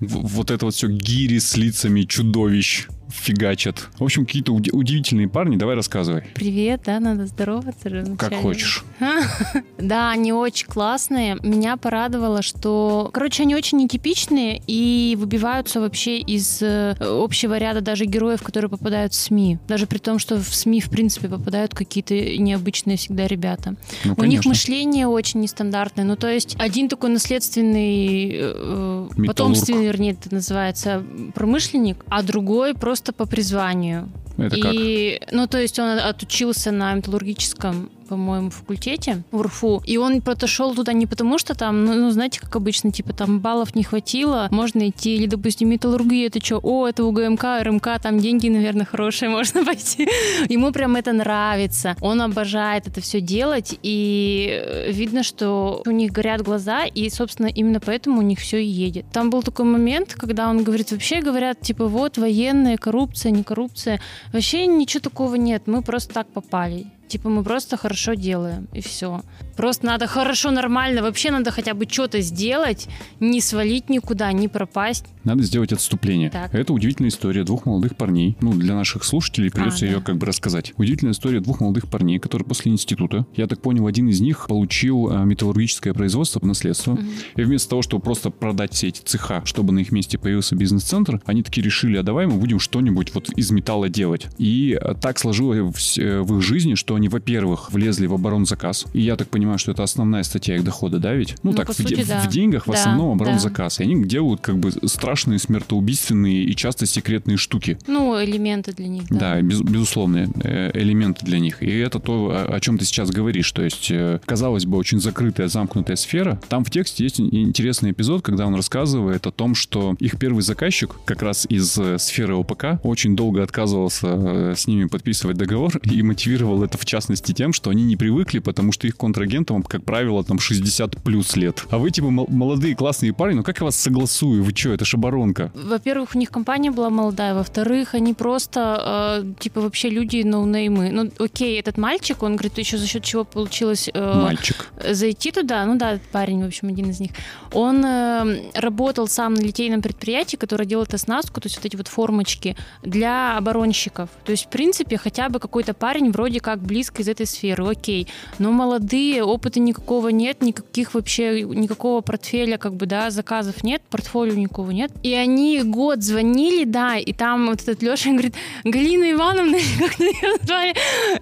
[0.00, 3.88] Вот это вот все гири с лицами чудовищ фигачат.
[3.98, 5.56] В общем, какие-то уди- удивительные парни.
[5.56, 6.24] Давай рассказывай.
[6.34, 8.16] Привет, да, надо здороваться же.
[8.18, 8.84] Как хочешь.
[9.78, 11.36] Да, они очень классные.
[11.42, 13.10] Меня порадовало, что...
[13.12, 19.12] Короче, они очень нетипичные и выбиваются вообще из э, общего ряда даже героев, которые попадают
[19.12, 19.58] в СМИ.
[19.68, 23.76] Даже при том, что в СМИ, в принципе, попадают какие-то необычные всегда ребята.
[24.04, 26.04] Ну, У них мышление очень нестандартное.
[26.04, 32.97] Ну, то есть один такой наследственный, э, потомственный, вернее, это называется, промышленник, а другой просто
[33.12, 34.08] по призванию.
[34.36, 34.72] Это как?
[34.74, 39.82] и, ну, то есть он отучился на металлургическом по-моему, факультете в УРФУ.
[39.84, 43.40] И он отошел туда не потому, что там, ну, ну, знаете, как обычно, типа там
[43.40, 48.18] баллов не хватило, можно идти, или, допустим, металлургия, это что, о, это УГМК, РМК, там
[48.18, 50.08] деньги, наверное, хорошие, можно пойти.
[50.48, 51.96] Ему прям это нравится.
[52.00, 57.46] Он обожает это все делать, и э, видно, что у них горят глаза, и, собственно,
[57.46, 59.06] именно поэтому у них все и едет.
[59.12, 64.00] Там был такой момент, когда он говорит, вообще говорят, типа, вот, военная, коррупция, не коррупция.
[64.32, 66.86] Вообще ничего такого нет, мы просто так попали.
[67.08, 69.22] Типа мы просто хорошо делаем, и все.
[69.58, 72.86] Просто надо хорошо, нормально, вообще надо хотя бы что-то сделать,
[73.18, 75.04] не свалить никуда, не пропасть.
[75.24, 76.30] Надо сделать отступление.
[76.30, 76.54] Так.
[76.54, 78.36] Это удивительная история двух молодых парней.
[78.40, 79.94] Ну, для наших слушателей придется А, да.
[79.96, 80.72] ее как бы рассказать.
[80.76, 85.08] Удивительная история двух молодых парней, которые после института, я так понял, один из них получил
[85.10, 86.92] а, металлургическое производство по наследству.
[86.92, 87.08] Мгм.
[87.34, 91.20] И вместо того, чтобы просто продать все эти цеха, чтобы на их месте появился бизнес-центр,
[91.26, 94.28] они такие решили, а давай мы будем что-нибудь вот из металла делать.
[94.38, 98.86] И а, так сложилось в, э, в их жизни, что они, во-первых, влезли в оборонзаказ.
[98.92, 101.36] И я так понимаю, что это основная статья их дохода, да, ведь?
[101.42, 102.20] Ну, Ну, так, в, сути, да.
[102.20, 103.24] в деньгах в Да, основном да.
[103.24, 103.80] оборонзаказ.
[103.80, 107.78] И они делают как бы страшные, смертоубийственные и часто секретные штуки.
[107.86, 109.04] Ну, элементы для них.
[109.10, 109.18] Да.
[109.36, 111.62] Да, без- безусловные э, элементы для них.
[111.62, 113.50] И это то, о чем ты сейчас говоришь.
[113.52, 116.40] То есть, э, казалось бы, очень закрытая, замкнутая сфера.
[116.48, 120.42] Там в тексте есть ин- интересный эпизод, когда он рассказывает о том, что их первый
[120.42, 126.02] заказчик, как раз из э, сферы ОПК, очень долго отказывался с ними подписывать договор и
[126.02, 128.96] мотивировал это в частности тем, что они не привыкли, потому что их
[129.44, 131.64] контрагентам, как правило, там 60 плюс лет.
[131.70, 134.42] А вы, типа, мол- молодые классные парни, ну как я вас согласую?
[134.42, 135.50] Вы что, это ж оборонка.
[135.54, 140.90] Во-первых, у них компания была молодая, во-вторых, они просто, э, типа, вообще люди ноунеймы.
[140.90, 144.68] Ну, окей, этот мальчик, он говорит, еще за счет чего получилось э, Мальчик.
[144.90, 147.10] зайти туда, ну да, парень, в общем, один из них,
[147.52, 151.88] он э, работал сам на литейном предприятии, которое делает оснастку, то есть вот эти вот
[151.88, 154.08] формочки для оборонщиков.
[154.24, 158.08] То есть, в принципе, хотя бы какой-то парень вроде как близко из этой сферы, окей.
[158.38, 164.34] Но молодые, опыта никакого нет, никаких вообще, никакого портфеля, как бы, да, заказов нет, портфолио
[164.34, 164.90] никакого нет.
[165.02, 170.36] И они год звонили, да, и там вот этот Леша говорит, Галина Ивановна, как ее
[170.38, 170.74] назвали,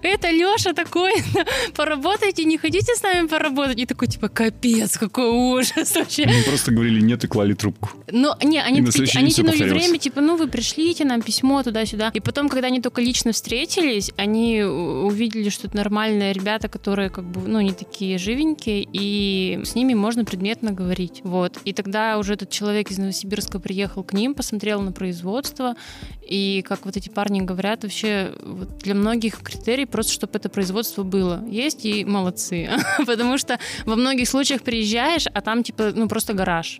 [0.03, 1.13] это Леша такой,
[1.75, 3.79] поработайте, не хотите с нами поработать?
[3.79, 6.23] И такой, типа, капец, какой ужас вообще.
[6.23, 7.89] Они просто говорили нет и клали трубку.
[8.11, 12.11] Но не, они, такие- они тянули время, типа, ну вы пришлите нам письмо туда-сюда.
[12.13, 17.09] И потом, когда они только лично встретились, они у- увидели, что это нормальные ребята, которые
[17.09, 17.86] как бы, ну, не такие
[18.17, 21.21] живенькие, и с ними можно предметно говорить.
[21.23, 21.57] Вот.
[21.65, 25.75] И тогда уже этот человек из Новосибирска приехал к ним, посмотрел на производство,
[26.21, 31.03] и, как вот эти парни говорят, вообще вот для многих критерий просто, чтобы это производство
[31.03, 31.43] было.
[31.47, 32.69] Есть и молодцы.
[33.05, 36.79] Потому что во многих случаях приезжаешь, а там типа, ну, просто гараж.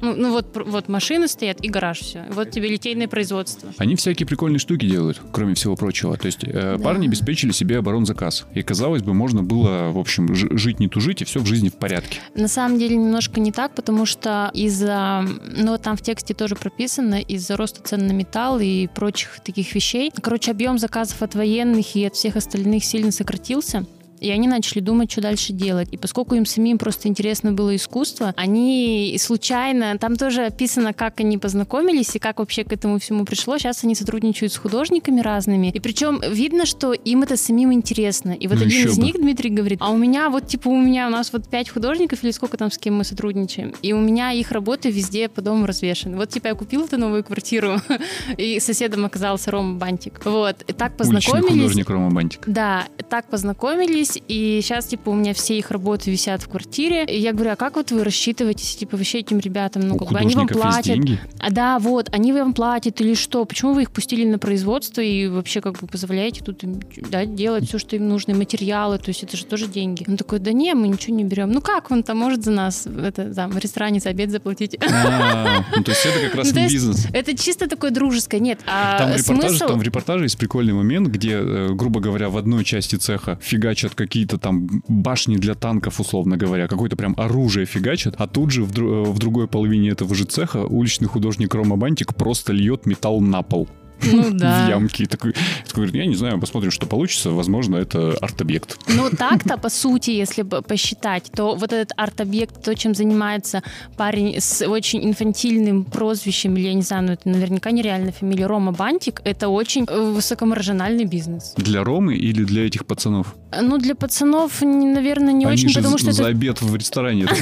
[0.00, 2.24] Ну, ну вот, вот машины стоят и гараж все.
[2.30, 3.72] Вот тебе литейное производство.
[3.78, 6.16] Они всякие прикольные штуки делают, кроме всего прочего.
[6.16, 6.82] То есть э, Да.
[6.82, 8.46] парни обеспечили себе оборонзаказ.
[8.54, 11.74] И, казалось бы, можно было, в общем, жить не тужить, и все в жизни в
[11.74, 12.20] порядке.
[12.34, 15.24] На самом деле немножко не так, потому что из-за,
[15.56, 19.74] ну вот там в тексте тоже прописано, из-за роста цен на металл и прочих таких
[19.74, 23.84] вещей, короче, объем заказов от военных и от всех остальных сильно сократился.
[24.20, 25.88] И они начали думать, что дальше делать.
[25.92, 31.38] И поскольку им самим просто интересно было искусство, они случайно, там тоже описано, как они
[31.38, 33.58] познакомились и как вообще к этому всему пришло.
[33.58, 35.68] Сейчас они сотрудничают с художниками разными.
[35.68, 38.32] И причем видно, что им это самим интересно.
[38.32, 39.04] И вот Ну, один из бы.
[39.04, 42.22] них, Дмитрий говорит, а у меня вот, типа, у меня, у нас вот пять художников
[42.22, 45.66] или сколько там с кем мы сотрудничаем, и у меня их работы везде по дому
[45.66, 46.16] развешаны.
[46.16, 47.76] Вот, типа, я купила эту новую квартиру,
[48.36, 50.20] и соседом оказался Рома Бантик.
[50.24, 51.52] Вот, и так Уличный познакомились.
[51.62, 52.42] художник Рома Бантик.
[52.46, 57.04] Да, так познакомились, и сейчас, типа, у меня все их работы висят в квартире.
[57.04, 59.82] И я говорю, а как вот вы рассчитываетесь, типа, вообще этим ребятам?
[59.82, 60.84] Ну, У как бы они вам платят.
[60.84, 61.18] деньги.
[61.38, 63.44] А да, вот, они вам платят или что?
[63.44, 66.80] Почему вы их пустили на производство и вообще как бы позволяете тут им,
[67.10, 70.04] да, делать все, что им нужно, и материалы, то есть это же тоже деньги.
[70.08, 71.50] Он такой, да не, мы ничего не берем.
[71.52, 74.76] Ну как он там может за нас это, да, в ресторане за обед заплатить?
[74.82, 77.06] А, ну, то есть это как раз Ну, не есть бизнес.
[77.12, 78.60] Это чисто такое дружеское, нет.
[78.66, 79.66] А Там в, репортаже, смысл...
[79.66, 83.94] там в репортаже есть прикольный момент, где, э, грубо говоря, в одной части цеха фигачат
[84.00, 88.72] какие-то там башни для танков, условно говоря, какое-то прям оружие фигачат, а тут же в,
[88.72, 93.20] дру- э, в другой половине этого же цеха уличный художник Рома Бантик просто льет металл
[93.20, 93.68] на пол
[94.02, 94.68] Ну в да.
[94.68, 95.02] ямки.
[95.02, 95.32] И Такой,
[95.66, 97.30] такой говорит, я не знаю, посмотрим, что получится.
[97.30, 98.78] Возможно, это арт-объект.
[98.88, 103.62] Ну, так-то, по сути, если посчитать, то вот этот арт-объект, то, чем занимается
[103.96, 108.72] парень с очень инфантильным прозвищем, или я не знаю, ну, это наверняка нереальная фамилия Рома
[108.72, 111.54] Бантик, это очень э, высокомаржинальный бизнес.
[111.56, 113.34] Для Ромы или для этих пацанов?
[113.60, 116.30] Ну, для пацанов, наверное, не Они очень, потому что за это...
[116.30, 117.26] обед в ресторане.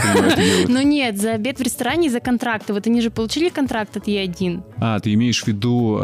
[0.68, 2.72] Ну нет, за обед в ресторане и за контракты.
[2.72, 4.62] Вот они же получили контракт от Е1.
[4.78, 5.98] А, ты имеешь в виду...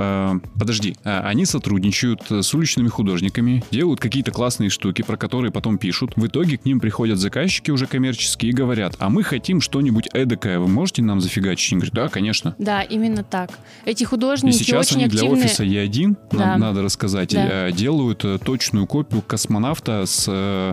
[0.58, 5.78] подожди, а, они сотрудничают э, с уличными художниками, делают какие-то классные штуки, про которые потом
[5.78, 6.12] пишут.
[6.16, 10.58] В итоге к ним приходят заказчики уже коммерческие и говорят, а мы хотим что-нибудь эдакое,
[10.58, 11.72] вы можете нам зафигачить?
[11.72, 12.54] Они говорят, да, конечно.
[12.58, 13.50] Да, именно так.
[13.84, 15.44] Эти И художники сейчас очень они для активные.
[15.46, 16.38] офиса Е1, Да.
[16.38, 17.68] нам надо рассказать, Да.
[17.68, 20.24] э, делают э, точную копию космонавта с,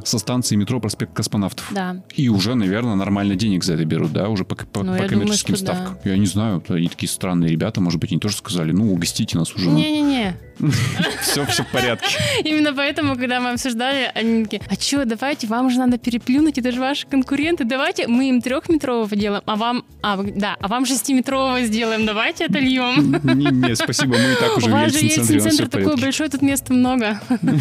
[0.05, 1.67] со станции метро проспект космонавтов.
[1.73, 2.03] Да.
[2.15, 5.07] И уже, наверное, нормально денег за это берут, да, уже по, по- Ну, по я
[5.07, 5.75] думаю, коммерческим что да.
[5.75, 5.97] ставкам.
[6.03, 9.53] Я не знаю, они такие странные ребята, может быть, они тоже сказали, ну, угостите нас
[9.55, 9.60] уже.
[9.67, 10.35] Не-не-не.
[11.21, 12.17] Все, все в порядке.
[12.43, 16.71] Именно поэтому, когда мы обсуждали, они такие, а что, давайте, вам же надо переплюнуть, это
[16.71, 21.61] же ваши конкуренты, давайте мы им трехметрового делаем, а вам, а, да, а вам шестиметрового
[21.61, 23.19] сделаем, давайте это льем.
[23.23, 26.41] Не, не, спасибо, мы и так уже У вас же Ельцин-центр в такой большой, тут
[26.41, 27.19] места много.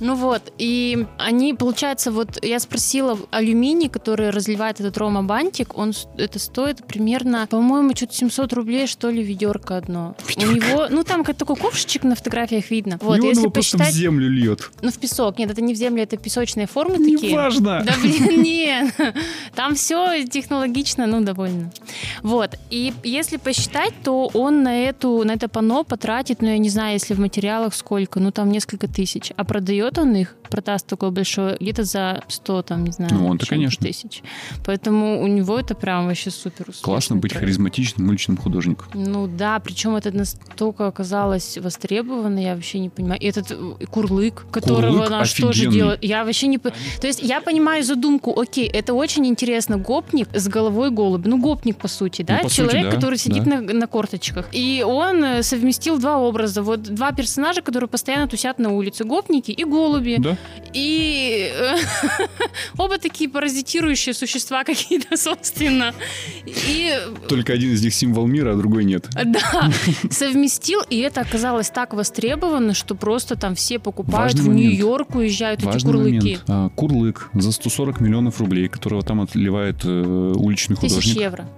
[0.00, 5.92] Ну вот, и они, получается, вот я спросила, алюминий, который разливает этот Рома Бантик, он
[6.16, 10.16] это стоит примерно, по-моему, что-то 700 рублей, что ли, ведерко одно.
[10.36, 12.98] У него, ну там как такой ковшичек на фотографиях видно.
[13.02, 14.70] Вот, И он если его просто в посчитать, землю льет.
[14.82, 17.32] ну в песок, нет, это не в землю, это песочные формы такие.
[17.32, 17.82] Неважно.
[17.84, 18.94] Да блин, нет.
[19.54, 21.70] Там все технологично, ну, довольно.
[22.22, 22.56] Вот.
[22.70, 26.94] И если посчитать, то он на, эту, на это панно потратит, ну, я не знаю,
[26.94, 29.32] если в материалах сколько, ну, там несколько тысяч.
[29.36, 33.46] А продает он их, продаст такое большое, где-то за 100, там, не знаю, Ну, он-то,
[33.46, 33.84] конечно.
[33.86, 34.22] тысяч.
[34.64, 37.40] Поэтому у него это прям вообще супер Классно быть проект.
[37.46, 38.86] харизматичным уличным художником.
[38.94, 41.99] Ну да, причем это настолько оказалось востребовано,
[42.38, 43.20] я вообще не понимаю.
[43.20, 45.74] И этот э, курлык, которого Курлык наш тоже офигенный.
[45.74, 46.04] делает.
[46.04, 46.58] Я вообще не...
[46.58, 46.70] по-
[47.00, 51.28] То есть я понимаю задумку, окей, это очень интересно, гопник с головой голубя.
[51.28, 52.38] Ну, гопник, по сути, да?
[52.38, 53.60] по сути, Человек, да, который сидит да.
[53.60, 54.46] на, на корточках.
[54.52, 56.62] И он э, совместил два образа.
[56.62, 59.04] Вот два персонажа, которые постоянно тусят на улице.
[59.04, 60.16] Гопники и голуби.
[60.18, 60.36] Да?
[60.72, 61.76] И э,
[62.78, 65.94] оба такие паразитирующие существа какие-то, собственно.
[66.46, 66.92] И
[67.28, 69.08] Только один из них символ мира, а другой нет.
[69.24, 69.70] да,
[70.10, 74.54] совместил, и это оказалось так востребовано, что просто там все покупают Важный в.
[74.54, 76.16] Нью-Йорк, уезжают эти Важный курлыки.
[76.18, 76.44] момент.
[76.48, 81.20] А, Курлык за 140 миллионов рублей, которого там отливает э, уличный Тысяч художник.
[81.20, 81.48] евро,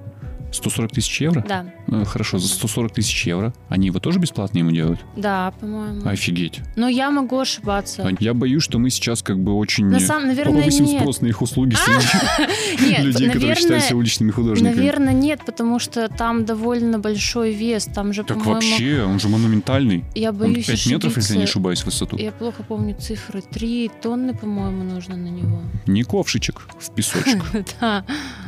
[0.52, 1.44] 140 тысяч евро?
[1.48, 1.66] да.
[1.88, 3.52] Э, Хорошо, за 140 тысяч евро.
[3.68, 5.00] Они его тоже бесплатно ему делают?
[5.16, 6.06] Да, по-моему.
[6.08, 6.60] Офигеть.
[6.76, 8.06] Но я могу ошибаться.
[8.06, 11.00] А Я боюсь, что мы сейчас как бы очень На самом, наверное, повысим нет.
[11.00, 14.74] спрос на их услуги среди людей, которые наверное, считают себя уличными художниками.
[14.76, 17.86] наверное, нет, потому что там довольно большой вес.
[17.86, 20.04] Там же, Так вообще, он же монументальный.
[20.14, 22.16] я боюсь 5 метров, если я не ошибаюсь, в высоту.
[22.16, 23.42] Я плохо помню цифры.
[23.42, 25.62] Три тонны, по-моему, нужно на него.
[25.86, 27.42] Не ковшичек в песочек.
[27.80, 28.04] Да.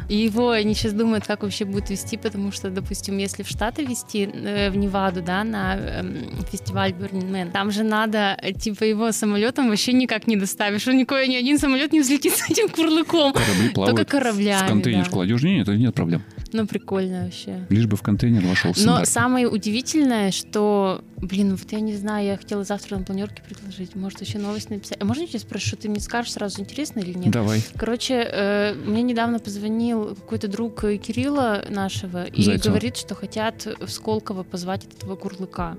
[0.08, 3.84] И его они сейчас думают, как вообще будет вести, потому что, допустим, если в Штаты
[3.84, 6.02] вести, э, в Неваду, да, на э,
[6.50, 10.86] фестиваль Burning Man, там же надо, э, типа, его самолетом вообще никак не доставишь.
[10.88, 13.32] Он никакой, ни один самолет не взлетит с этим курлыком.
[13.32, 13.96] Корабли плавают.
[13.96, 15.10] Только кораблями, В контейнер да.
[15.10, 15.42] кладешь?
[15.42, 16.22] Нет, это нет проблем.
[16.56, 17.66] Ну, прикольно вообще.
[17.68, 19.08] Лишь бы в контейнер вошел Но стандарт.
[19.08, 24.20] самое удивительное, что, блин, вот я не знаю, я хотела завтра на планерке предложить, может
[24.20, 24.98] еще новость написать.
[25.00, 27.30] А можно я тебя спрошу, ты мне скажешь сразу, интересно или нет?
[27.32, 27.60] Давай.
[27.76, 32.70] Короче, э, мне недавно позвонил какой-то друг Кирилла нашего и Зайцева.
[32.72, 35.76] говорит, что хотят в Сколково позвать этого курлыка.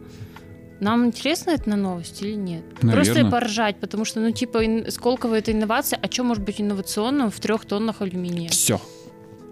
[0.82, 2.66] Нам интересно это на новость или нет?
[2.82, 3.32] Просто Наверно.
[3.32, 7.40] поржать, потому что, ну, типа, ин- Сколково это инновация, а что может быть инновационным в
[7.40, 8.50] трех тоннах алюминия?
[8.50, 8.82] Все.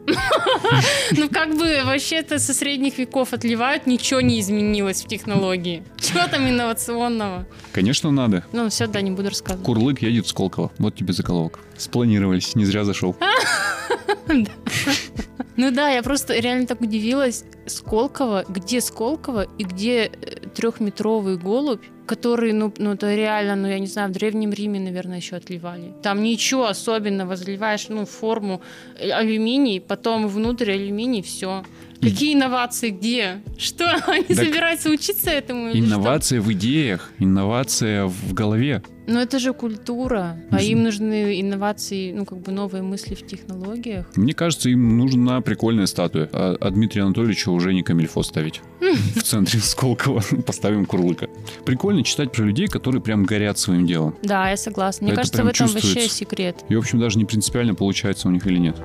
[1.12, 5.84] Ну, как бы вообще-то со средних веков отливают, ничего не изменилось в технологии.
[6.00, 7.46] Чего там инновационного?
[7.72, 8.44] Конечно, надо.
[8.52, 9.66] Ну, все, да, не буду рассказывать.
[9.66, 10.72] Курлык едет в Сколково.
[10.78, 11.60] Вот тебе заголовок.
[11.78, 13.16] Спланировались, не зря зашел.
[15.56, 17.46] Ну да, я просто реально так удивилась.
[17.68, 20.10] Сколково, где Сколково и где э,
[20.56, 25.18] трехметровый голубь, который, ну, ну, это реально, ну, я не знаю, в Древнем Риме, наверное,
[25.18, 25.94] еще отливали.
[26.02, 28.62] Там ничего особенного, заливаешь, ну, форму
[29.00, 31.64] э, алюминий, потом внутрь алюминий, все.
[32.04, 33.42] Какие инновации, где?
[33.58, 35.72] Что, они Так собираются учиться этому?
[35.72, 38.82] Инновация в идеях, инновация в голове.
[39.06, 44.06] Ну, это же культура, а им нужны инновации, ну, как бы новые мысли в технологиях.
[44.16, 46.30] Мне кажется, им нужна прикольная статуя.
[46.32, 48.62] А, а Дмитрия Анатольевича уже не камильфо ставить.
[49.16, 51.28] В центре Сколково поставим Курлыка.
[51.66, 54.16] Прикольно читать про людей, которые прям горят своим делом.
[54.24, 55.04] Да, я согласна.
[55.04, 56.64] Мне Это кажется, в этом вообще секрет.
[56.70, 58.78] И, в общем, даже не принципиально получается у них или нет.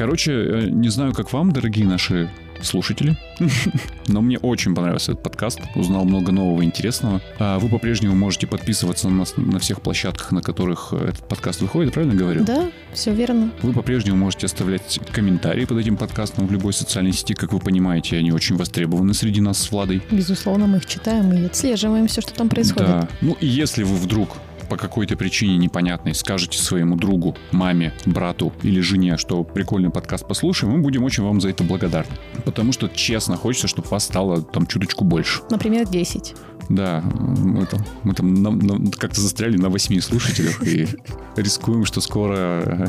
[0.00, 2.30] Короче, э, не знаю, как вам, дорогие наши
[2.62, 3.18] слушатели,
[4.06, 5.60] но мне очень понравился этот подкаст.
[5.74, 7.20] Узнал много нового и интересного.
[7.38, 11.60] А Вы по-прежнему можете подписываться на нас на всех площадках, на которых э, этот подкаст
[11.60, 12.44] выходит, правильно говорю?
[12.44, 13.50] Да, все верно.
[13.60, 17.34] Вы по-прежнему можете оставлять комментарии под этим подкастом в любой социальной сети.
[17.34, 20.00] Как вы понимаете, они очень востребованы среди нас с Владой.
[20.10, 22.88] Безусловно, мы их читаем и отслеживаем все, что там происходит.
[22.88, 23.08] Да.
[23.20, 24.38] Ну и если вы вдруг
[24.70, 30.74] по какой-то причине непонятной скажете своему другу, маме, брату или жене, что прикольный подкаст послушаем,
[30.74, 32.12] мы будем очень вам за это благодарны.
[32.44, 35.42] Потому что, честно, хочется, чтобы вас стало там чуточку больше.
[35.50, 36.34] Например, 10.
[36.70, 40.86] Да, мы там, мы там на- на- как-то застряли на восьми слушателях и
[41.34, 42.88] рискуем, что скоро,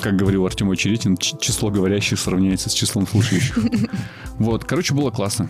[0.00, 3.58] как говорил Артем Очеретин, число говорящих сравняется с числом слушающих.
[4.38, 5.48] Вот, короче, было классно.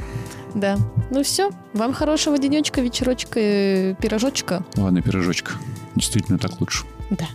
[0.55, 0.79] Да.
[1.11, 1.51] Ну все.
[1.75, 4.65] Вам хорошего денечка, вечерочка, э, пирожочка.
[4.77, 5.53] Ладно, пирожочка.
[5.95, 6.85] Действительно, так лучше.
[7.11, 7.27] Да.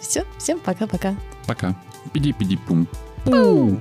[0.00, 0.24] Все.
[0.38, 1.14] Всем пока-пока.
[1.46, 1.80] Пока.
[2.12, 2.88] Пиди-пиди-пум.
[3.24, 3.80] Пу.